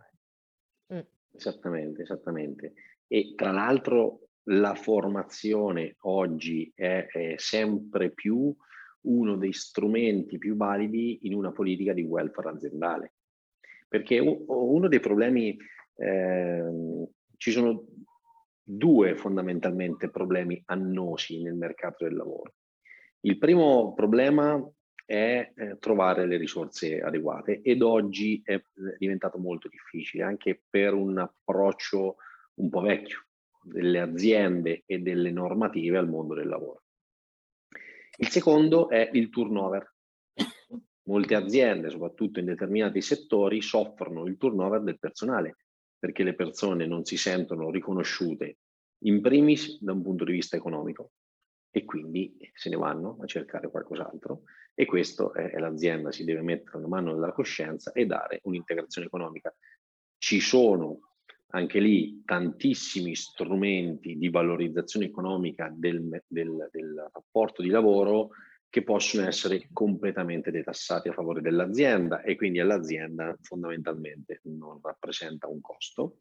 [0.94, 1.00] Mm.
[1.32, 2.74] Esattamente, esattamente.
[3.06, 8.54] E tra l'altro la formazione oggi è, è, sempre più
[9.02, 13.14] uno dei strumenti più validi in una politica di welfare aziendale.
[13.88, 15.56] Perché uno dei problemi,
[15.96, 16.62] eh,
[17.36, 17.86] ci sono
[18.62, 22.54] due fondamentalmente problemi annosi nel mercato del lavoro.
[23.20, 24.62] Il primo problema
[25.06, 28.60] è eh, trovare le risorse adeguate ed oggi è
[28.98, 32.16] diventato molto difficile anche per un approccio
[32.56, 33.27] un po' vecchio
[33.68, 36.82] delle aziende e delle normative al mondo del lavoro.
[38.16, 39.94] Il secondo è il turnover.
[41.08, 45.56] Molte aziende, soprattutto in determinati settori, soffrono il turnover del personale
[45.98, 48.58] perché le persone non si sentono riconosciute
[49.04, 51.12] in primis da un punto di vista economico
[51.70, 54.42] e quindi se ne vanno a cercare qualcos'altro
[54.74, 59.06] e questo è, è l'azienda si deve mettere una mano nella coscienza e dare un'integrazione
[59.06, 59.54] economica.
[60.16, 61.07] Ci sono
[61.50, 68.30] anche lì tantissimi strumenti di valorizzazione economica del, del, del rapporto di lavoro
[68.70, 75.60] che possono essere completamente detassati a favore dell'azienda e quindi all'azienda fondamentalmente non rappresenta un
[75.62, 76.18] costo.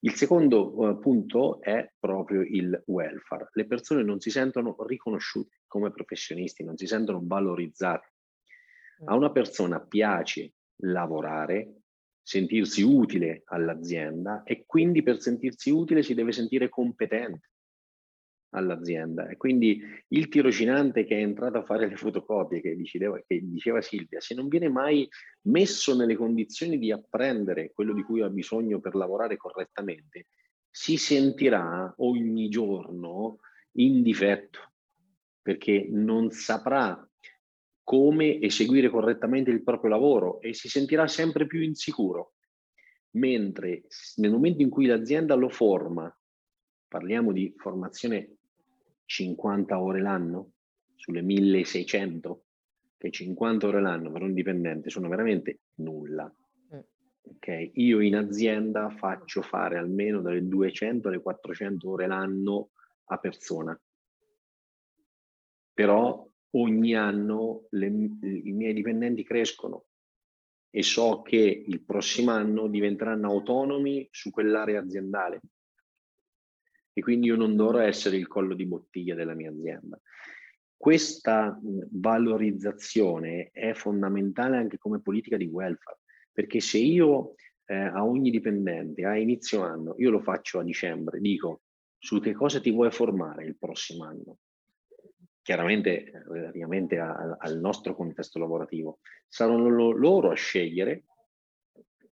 [0.00, 3.48] Il secondo uh, punto è proprio il welfare.
[3.52, 8.12] Le persone non si sentono riconosciute come professionisti, non si sentono valorizzate.
[9.06, 11.83] A una persona piace lavorare,
[12.24, 17.50] sentirsi utile all'azienda e quindi per sentirsi utile si deve sentire competente
[18.54, 19.28] all'azienda.
[19.28, 23.82] E quindi il tirocinante che è entrato a fare le fotocopie, che diceva, che diceva
[23.82, 25.06] Silvia, se non viene mai
[25.42, 30.28] messo nelle condizioni di apprendere quello di cui ha bisogno per lavorare correttamente,
[30.70, 33.40] si sentirà ogni giorno
[33.72, 34.72] in difetto,
[35.42, 37.06] perché non saprà
[37.84, 42.32] come eseguire correttamente il proprio lavoro e si sentirà sempre più insicuro.
[43.12, 43.84] Mentre
[44.16, 46.12] nel momento in cui l'azienda lo forma,
[46.88, 48.38] parliamo di formazione
[49.04, 50.52] 50 ore l'anno
[50.96, 52.44] sulle 1600,
[52.96, 56.32] che 50 ore l'anno per un dipendente sono veramente nulla.
[56.74, 56.78] Mm.
[57.22, 57.72] Okay?
[57.74, 62.70] Io in azienda faccio fare almeno dalle 200 alle 400 ore l'anno
[63.06, 63.78] a persona.
[65.74, 66.26] Però
[66.56, 69.86] ogni anno le, i miei dipendenti crescono
[70.70, 75.40] e so che il prossimo anno diventeranno autonomi su quell'area aziendale
[76.92, 80.00] e quindi io non dovrò essere il collo di bottiglia della mia azienda.
[80.76, 81.58] Questa
[81.90, 86.00] valorizzazione è fondamentale anche come politica di welfare,
[86.30, 87.34] perché se io
[87.66, 91.62] eh, a ogni dipendente a inizio anno, io lo faccio a dicembre, dico
[91.98, 94.38] su che cosa ti vuoi formare il prossimo anno,
[95.44, 101.04] chiaramente relativamente a, al nostro contesto lavorativo, saranno loro a scegliere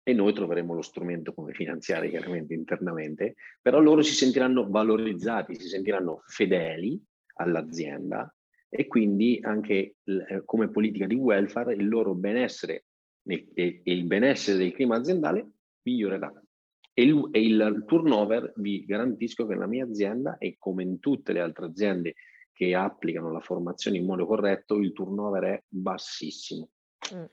[0.04, 5.66] e noi troveremo lo strumento come finanziare chiaramente internamente, però loro si sentiranno valorizzati, si
[5.66, 7.02] sentiranno fedeli
[7.38, 8.32] all'azienda
[8.68, 12.84] e quindi anche eh, come politica di welfare il loro benessere
[13.26, 15.50] e, il benessere del clima aziendale
[15.82, 16.32] migliorerà.
[16.94, 21.32] E il, e il turnover vi garantisco che nella mia azienda e come in tutte
[21.32, 22.14] le altre aziende
[22.56, 26.70] che applicano la formazione in modo corretto, il turnover è bassissimo.
[27.14, 27.24] Mm.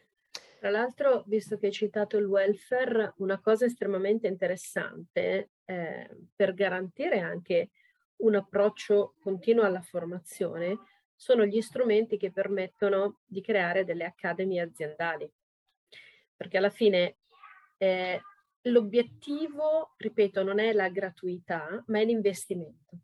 [0.59, 7.19] Tra l'altro, visto che hai citato il welfare, una cosa estremamente interessante eh, per garantire
[7.19, 7.69] anche
[8.17, 10.77] un approccio continuo alla formazione
[11.15, 15.31] sono gli strumenti che permettono di creare delle accademie aziendali.
[16.35, 17.15] Perché alla fine
[17.77, 18.21] eh,
[18.63, 22.97] l'obiettivo, ripeto, non è la gratuità, ma è l'investimento.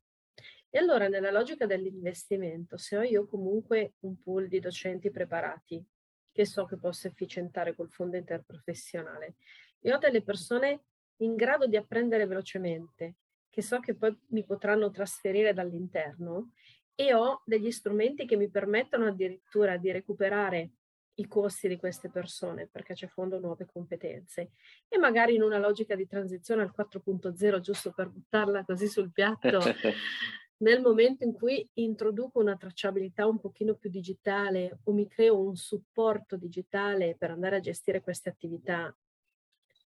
[0.70, 5.84] E allora nella logica dell'investimento, se ho io comunque un pool di docenti preparati
[6.32, 9.36] che so che posso efficientare col fondo interprofessionale.
[9.80, 10.84] E ho delle persone
[11.17, 13.15] in grado di apprendere velocemente,
[13.49, 16.51] che so che poi mi potranno trasferire dall'interno
[16.95, 20.72] e ho degli strumenti che mi permettono addirittura di recuperare
[21.15, 24.51] i costi di queste persone perché c'è fondo nuove competenze
[24.88, 29.59] e magari in una logica di transizione al 4.0 giusto per buttarla così sul piatto
[30.60, 35.55] nel momento in cui introduco una tracciabilità un pochino più digitale o mi creo un
[35.55, 38.95] supporto digitale per andare a gestire queste attività,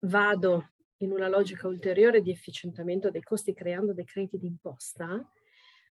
[0.01, 5.23] vado in una logica ulteriore di efficientamento dei costi creando dei crediti d'imposta,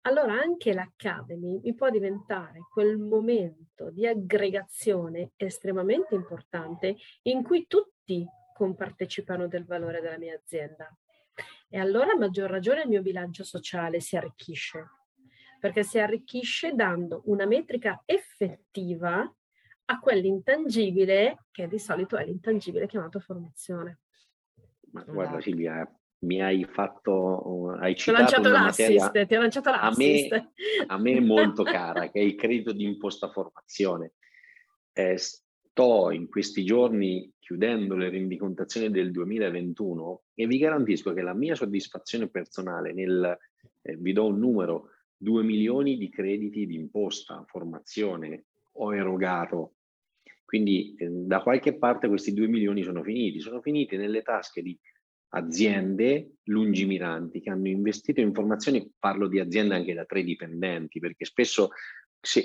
[0.02, 8.26] allora anche l'Academy mi può diventare quel momento di aggregazione estremamente importante in cui tutti
[8.54, 10.96] compartecipano del valore della mia azienda.
[11.76, 14.92] E allora a maggior ragione il mio bilancio sociale si arricchisce,
[15.60, 19.30] perché si arricchisce dando una metrica effettiva
[19.88, 24.00] a quell'intangibile che di solito è l'intangibile chiamato formazione.
[24.94, 25.86] Ma guarda Silvia,
[26.20, 30.32] mi hai fatto, hai ti ho lanciato l'assist, ti ho lanciato l'assist.
[30.32, 34.14] A me, a me molto cara, che è il credito di imposta formazione.
[34.94, 41.36] Eh, sto in questi giorni chiudendo le rendicontazioni del 2021 e vi garantisco che la
[41.36, 43.38] mia soddisfazione personale nel,
[43.84, 48.46] eh, vi do un numero, 2 milioni di crediti di imposta, formazione
[48.78, 49.76] ho erogato.
[50.44, 54.76] Quindi eh, da qualche parte questi 2 milioni sono finiti, sono finiti nelle tasche di
[55.30, 61.26] aziende lungimiranti che hanno investito in formazione, parlo di aziende anche da tre dipendenti, perché
[61.26, 61.70] spesso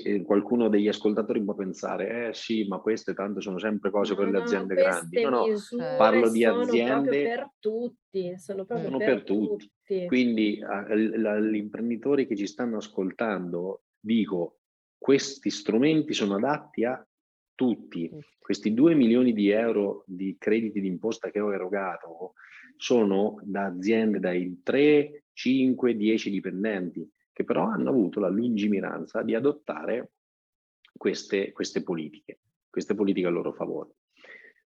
[0.05, 4.27] eh, qualcuno degli ascoltatori può pensare, eh sì, ma queste tanto sono sempre cose per
[4.27, 5.23] no, le aziende no, grandi.
[5.23, 9.71] No, no, parlo di aziende per tutti, sono proprio sono per, per tutti.
[9.85, 10.07] tutti.
[10.07, 14.59] Quindi agli imprenditori che ci stanno ascoltando, dico,
[14.99, 17.05] questi strumenti sono adatti a
[17.55, 18.11] tutti.
[18.39, 22.35] Questi 2 milioni di euro di crediti d'imposta che ho erogato
[22.77, 27.09] sono da aziende dai 3, 5, 10 dipendenti
[27.41, 30.13] che però hanno avuto la lungimiranza di adottare
[30.93, 33.97] queste, queste politiche, queste politiche a loro favore.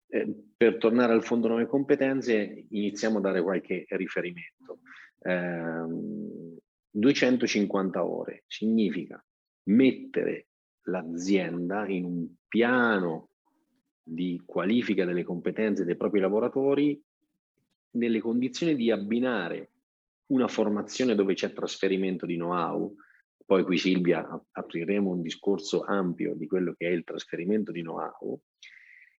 [0.07, 4.79] Eh, per tornare al Fondo Nuove Competenze, iniziamo a dare qualche riferimento.
[5.19, 5.85] Eh,
[6.93, 9.23] 250 ore significa
[9.63, 10.47] mettere
[10.83, 13.29] l'azienda in un piano
[14.01, 17.01] di qualifica delle competenze dei propri lavoratori
[17.91, 19.70] nelle condizioni di abbinare
[20.31, 22.95] una formazione dove c'è trasferimento di know-how,
[23.45, 28.39] poi qui Silvia apriremo un discorso ampio di quello che è il trasferimento di know-how,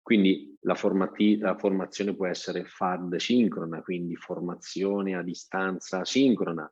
[0.02, 6.72] quindi la, formati- la, formazione può essere FAD sincrona, quindi formazione a distanza sincrona.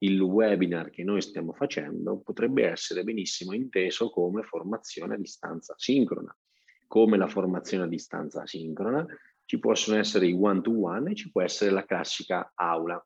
[0.00, 6.34] Il webinar che noi stiamo facendo potrebbe essere benissimo inteso come formazione a distanza sincrona.
[6.86, 9.04] Come la formazione a distanza sincrona,
[9.44, 13.04] ci possono essere i one-to-one e ci può essere la classica aula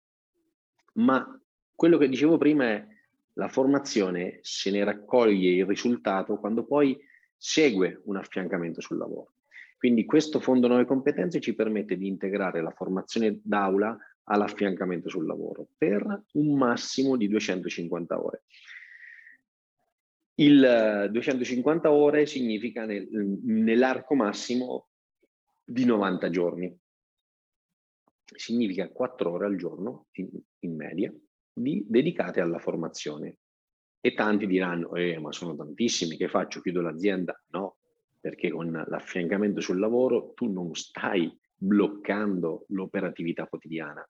[0.94, 1.40] ma
[1.74, 2.86] quello che dicevo prima è
[3.34, 6.98] la formazione se ne raccoglie il risultato quando poi
[7.36, 9.34] segue un affiancamento sul lavoro.
[9.78, 15.66] Quindi questo Fondo Nuove Competenze ci permette di integrare la formazione d'aula all'affiancamento sul lavoro
[15.76, 18.42] per un massimo di 250 ore.
[20.36, 24.86] Il 250 ore significa nel, nell'arco massimo
[25.64, 26.80] di 90 giorni
[28.34, 30.28] significa 4 ore al giorno in,
[30.60, 31.12] in media
[31.52, 33.36] di, dedicate alla formazione.
[34.00, 36.60] E tanti diranno, eh, ma sono tantissimi, che faccio?
[36.60, 37.40] Chiudo l'azienda?
[37.50, 37.76] No,
[38.18, 44.08] perché con l'affiancamento sul lavoro tu non stai bloccando l'operatività quotidiana.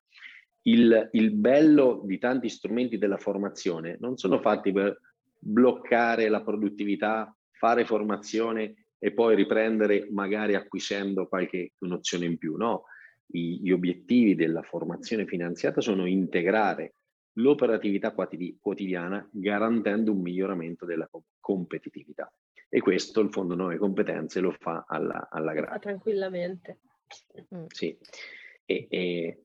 [0.62, 4.98] Il, il bello di tanti strumenti della formazione non sono fatti per
[5.38, 12.56] bloccare la produttività, fare formazione e poi riprendere magari acquisendo qualche nozione in più.
[12.56, 12.84] No,
[13.38, 16.94] gli obiettivi della formazione finanziata sono integrare
[17.36, 21.08] l'operatività quotidiana garantendo un miglioramento della
[21.40, 22.30] competitività.
[22.68, 25.78] E questo il Fondo Nuove Competenze lo fa alla, alla grande.
[25.78, 26.78] Tranquillamente.
[27.54, 27.64] Mm.
[27.68, 27.96] Sì.
[28.64, 29.42] E, e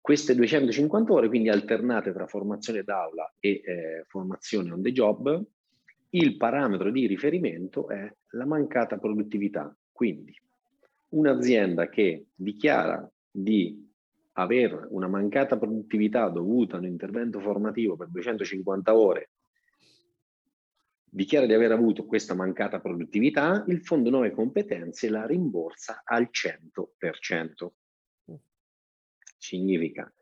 [0.00, 5.44] queste 250 ore, quindi alternate tra formazione d'aula e eh, formazione on the job,
[6.10, 9.74] il parametro di riferimento è la mancata produttività.
[9.90, 10.36] Quindi
[11.16, 13.82] un'azienda che dichiara di
[14.32, 19.30] avere una mancata produttività dovuta a un intervento formativo per 250 ore,
[21.04, 27.68] dichiara di aver avuto questa mancata produttività, il Fondo Nuove Competenze la rimborsa al 100%.
[29.36, 30.12] Significa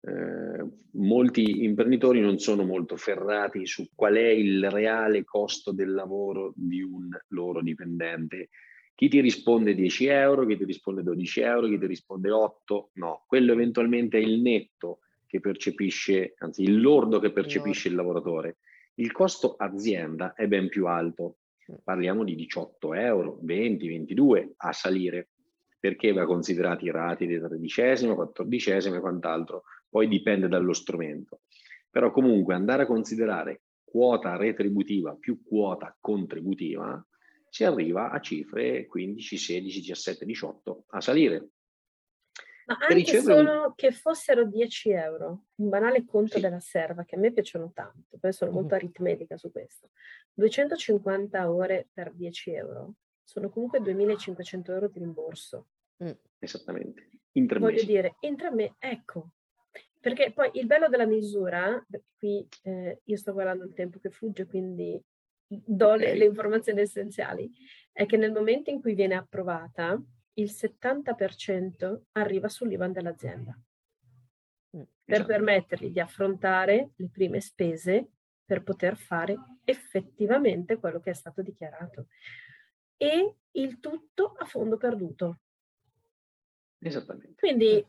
[0.00, 6.52] eh, molti imprenditori non sono molto ferrati su qual è il reale costo del lavoro
[6.54, 8.50] di un loro dipendente.
[8.98, 13.22] Chi ti risponde 10 euro, chi ti risponde 12 euro, chi ti risponde 8, no,
[13.28, 18.56] quello eventualmente è il netto che percepisce, anzi il lordo che percepisce il lavoratore.
[18.94, 21.36] Il costo azienda è ben più alto,
[21.84, 25.28] parliamo di 18 euro, 20, 22 a salire
[25.78, 31.42] perché va considerati i rati di tredicesima, quattordicesima e quant'altro, poi dipende dallo strumento.
[31.88, 37.00] Però comunque andare a considerare quota retributiva più quota contributiva
[37.50, 41.48] si arriva a cifre 15, 16, 17, 18 a salire.
[42.66, 43.72] Ma anche solo un...
[43.74, 46.40] che fossero 10 euro, un banale conto sì.
[46.40, 49.90] della serva, che a me piacciono tanto, poi sono molto aritmetica su questo.
[50.34, 52.94] 250 ore per 10 euro
[53.24, 55.68] sono comunque 2.500 euro di rimborso.
[56.04, 56.10] Mm.
[56.38, 57.08] Esattamente.
[57.32, 59.30] In Voglio dire, in tre mesi, ecco.
[60.00, 61.84] Perché poi il bello della misura,
[62.18, 65.00] qui eh, io sto guardando il tempo che fugge, quindi
[65.48, 65.98] do okay.
[65.98, 67.50] le, le, informazioni essenziali,
[67.90, 70.00] è che nel momento in cui viene approvata,
[70.34, 73.58] il 70% arriva sull'IVAN dell'azienda.
[74.76, 75.26] Mm, per esatto.
[75.26, 78.10] permettergli di affrontare le prime spese
[78.44, 82.06] per poter fare effettivamente quello che è stato dichiarato
[82.96, 85.40] e il tutto a fondo perduto.
[86.78, 87.34] Esattamente.
[87.36, 87.84] Quindi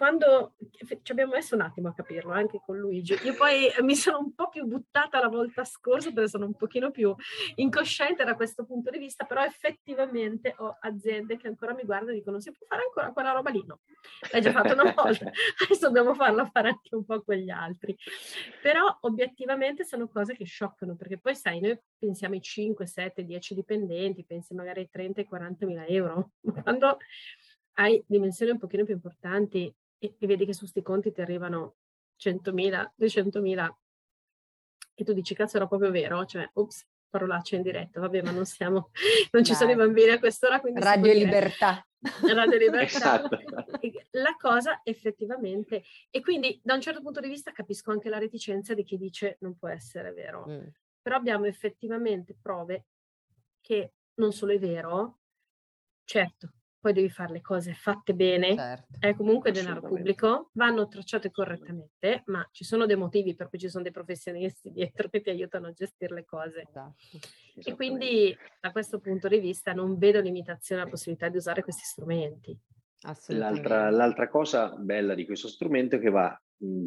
[0.00, 0.54] quando
[1.02, 4.34] ci abbiamo messo un attimo a capirlo anche con Luigi, io poi mi sono un
[4.34, 7.14] po' più buttata la volta scorsa perché sono un pochino più
[7.56, 12.14] incosciente da questo punto di vista, però effettivamente ho aziende che ancora mi guardano e
[12.14, 13.62] dicono si può fare ancora quella roba lì?
[13.66, 13.80] No,
[14.32, 15.30] l'hai già fatto una volta,
[15.64, 17.94] adesso dobbiamo farla fare anche un po' con gli altri.
[18.62, 23.54] Però obiettivamente sono cose che scioccano perché poi sai, noi pensiamo ai 5, 7, 10
[23.54, 26.30] dipendenti, pensi magari ai 30 e 40 mila euro,
[26.62, 26.96] quando
[27.74, 29.70] hai dimensioni un pochino più importanti
[30.00, 31.76] e, e vedi che su sti conti ti arrivano
[32.18, 33.70] 100.000, 200.000
[34.94, 38.46] e tu dici cazzo era proprio vero, cioè ups, parolaccia in diretta, vabbè ma non
[38.46, 38.90] siamo,
[39.32, 39.60] non ci Dai.
[39.60, 40.60] sono i bambini a quest'ora.
[40.60, 41.84] Quindi Radio Libertà.
[42.34, 43.22] Radio Libertà.
[43.22, 43.38] esatto.
[44.12, 48.74] La cosa effettivamente, e quindi da un certo punto di vista capisco anche la reticenza
[48.74, 50.66] di chi dice non può essere vero, mm.
[51.02, 52.86] però abbiamo effettivamente prove
[53.60, 55.20] che non solo è vero,
[56.04, 58.96] certo, poi devi fare le cose fatte bene, certo.
[58.98, 63.68] è comunque denaro pubblico, vanno tracciate correttamente, ma ci sono dei motivi per cui ci
[63.68, 66.64] sono dei professionisti dietro che ti aiutano a gestire le cose.
[66.66, 66.94] Esatto.
[67.62, 71.84] E quindi da questo punto di vista non vedo limitazione alla possibilità di usare questi
[71.84, 72.58] strumenti.
[73.28, 76.38] L'altra, l'altra cosa bella di questo strumento è che va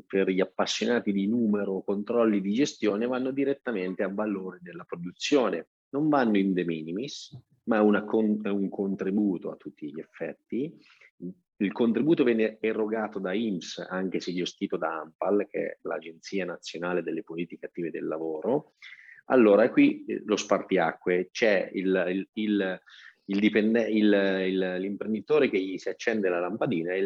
[0.06, 6.10] per gli appassionati di numero, controlli di gestione, vanno direttamente a valore della produzione, non
[6.10, 7.36] vanno in de minimis,
[7.66, 10.76] ma è, è un contributo a tutti gli effetti.
[11.58, 17.04] Il contributo viene erogato da IMSS, anche se gestito da AMPAL, che è l'Agenzia Nazionale
[17.04, 18.74] delle Politiche Attive del Lavoro.
[19.26, 22.82] Allora, qui eh, lo spartiacque, c'è il, il, il
[23.26, 24.12] il dipende- il,
[24.48, 27.02] il, l'imprenditore che gli si accende la lampadina e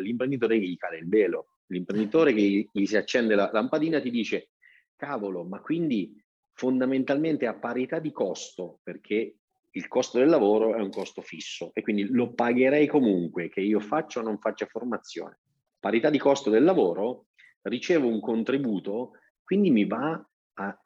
[0.00, 1.58] l'imprenditore che gli cade il velo.
[1.66, 4.50] L'imprenditore che gli si accende la lampadina ti dice,
[4.94, 9.36] cavolo, ma quindi fondamentalmente a parità di costo, perché
[9.76, 13.78] il costo del lavoro è un costo fisso e quindi lo pagherei comunque che io
[13.78, 15.38] faccia o non faccia formazione.
[15.78, 17.26] Parità di costo del lavoro,
[17.62, 19.12] ricevo un contributo,
[19.44, 20.82] quindi mi va a,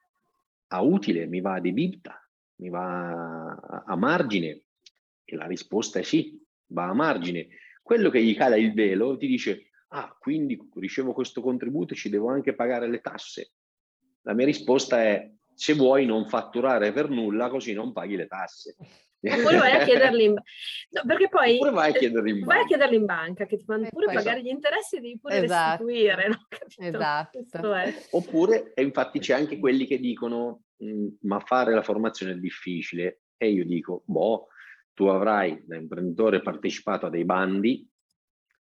[0.69, 2.21] a utile, mi va a debita,
[2.57, 4.63] mi va a, a margine.
[5.25, 7.47] E la risposta è sì, va a margine.
[7.81, 12.09] Quello che gli cala il velo ti dice, ah, quindi ricevo questo contributo e ci
[12.09, 13.53] devo anche pagare le tasse.
[14.23, 15.31] La mia risposta è
[15.61, 18.77] se vuoi non fatturare per nulla così non paghi le tasse.
[19.21, 20.51] Oppure vai a chiederli in banca.
[20.89, 22.55] No, perché poi Oppure vai a chiederli in banca.
[22.55, 24.15] Vai a chiederli in banca, che ti fanno pure poi...
[24.15, 25.85] pagare gli interessi e devi pure esatto.
[25.85, 26.29] restituire.
[26.29, 26.39] No?
[26.87, 27.45] Esatto.
[28.13, 33.25] Oppure, e infatti c'è anche quelli che dicono, mm, ma fare la formazione è difficile.
[33.37, 34.47] E io dico, boh,
[34.95, 37.87] tu avrai da imprenditore partecipato a dei bandi,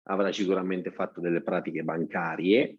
[0.03, 2.77] avrai sicuramente fatto delle pratiche bancarie,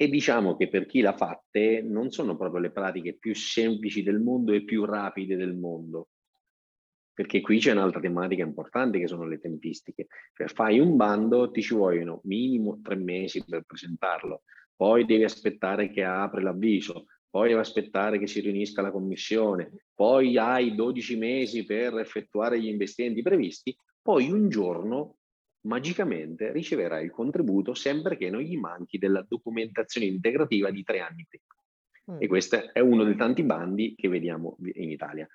[0.00, 4.18] e diciamo che per chi l'ha fatte non sono proprio le pratiche più semplici del
[4.18, 6.08] mondo e più rapide del mondo.
[7.12, 10.06] Perché qui c'è un'altra tematica importante che sono le tempistiche.
[10.32, 14.44] Cioè fai un bando, ti ci vogliono minimo tre mesi per presentarlo,
[14.74, 20.38] poi devi aspettare che apre l'avviso, poi devi aspettare che si riunisca la commissione, poi
[20.38, 25.16] hai 12 mesi per effettuare gli investimenti previsti, poi un giorno
[25.62, 31.26] magicamente riceverà il contributo sempre che non gli manchi della documentazione integrativa di tre anni
[31.28, 31.44] prima.
[32.12, 32.22] Mm.
[32.22, 35.28] E questo è uno dei tanti bandi che vediamo in Italia.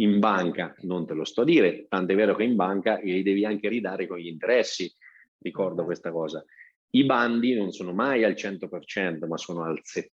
[0.00, 3.44] In banca non te lo sto a dire, tant'è vero che in banca li devi
[3.44, 4.92] anche ridare con gli interessi,
[5.38, 6.44] ricordo questa cosa.
[6.90, 10.12] I bandi non sono mai al 100%, ma sono al, set,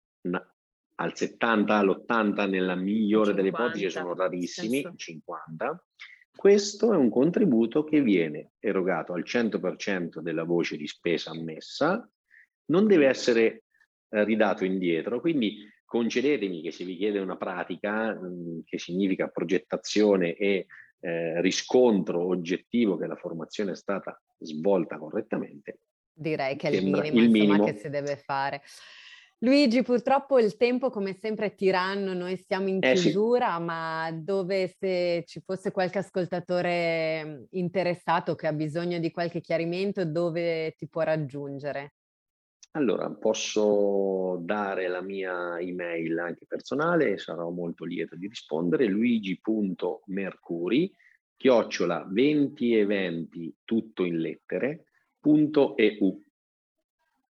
[0.96, 4.96] al 70, all'80, nella migliore 50, delle ipotesi sono rarissimi, senso.
[4.96, 5.84] 50
[6.36, 12.08] questo è un contributo che viene erogato al 100% della voce di spesa ammessa,
[12.66, 13.64] non deve essere
[14.10, 19.28] eh, ridato indietro, quindi concedetemi che se vi chiede una pratica mh, mm, che significa
[19.28, 20.66] progettazione e
[21.00, 25.80] eh, riscontro oggettivo che la formazione è stata svolta correttamente.
[26.12, 27.64] Direi che è il minimo, il minimo.
[27.64, 28.62] che si deve fare.
[29.38, 33.64] Luigi, purtroppo il tempo come sempre è tiranno, noi siamo in chiusura, eh sì.
[33.64, 40.06] ma dove se ci fosse qualche ascoltatore mm, interessato che ha bisogno di qualche chiarimento,
[40.06, 41.94] dove ti può raggiungere?
[42.76, 50.92] Allora, posso dare la mia email anche personale, sarò molto lieto di rispondere, luigi.mercuri,
[51.36, 54.86] chiocciola 20 eventi, tutto in lettere,
[55.20, 56.20] punto EU.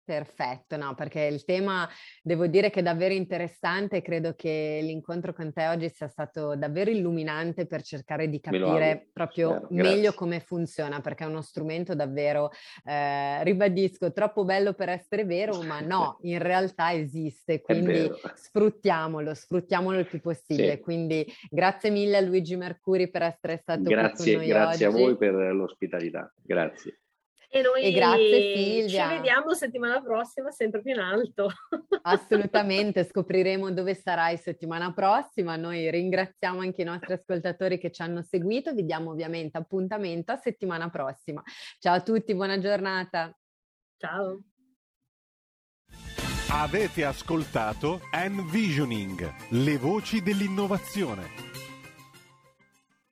[0.04, 1.88] Perfetto, no, perché il tema
[2.22, 6.56] devo dire che è davvero interessante e credo che l'incontro con te oggi sia stato
[6.56, 11.94] davvero illuminante per cercare di capire proprio Spero, meglio come funziona, perché è uno strumento
[11.94, 12.50] davvero,
[12.84, 20.00] eh, ribadisco, troppo bello per essere vero, ma no, in realtà esiste, quindi sfruttiamolo, sfruttiamolo
[20.00, 20.74] il più possibile.
[20.74, 20.80] Sì.
[20.80, 24.96] Quindi grazie mille a Luigi Mercuri per essere stato grazie, qui con noi grazie oggi.
[24.96, 26.96] a voi per l'ospitalità, grazie.
[27.54, 29.08] E noi e grazie Silvia.
[29.08, 31.50] ci vediamo settimana prossima sempre più in alto.
[32.00, 35.56] Assolutamente, scopriremo dove sarai settimana prossima.
[35.56, 38.72] Noi ringraziamo anche i nostri ascoltatori che ci hanno seguito.
[38.72, 41.42] Vi diamo ovviamente appuntamento a settimana prossima.
[41.78, 43.30] Ciao a tutti, buona giornata.
[43.98, 44.40] Ciao.
[46.52, 51.51] Avete ascoltato Envisioning, le voci dell'innovazione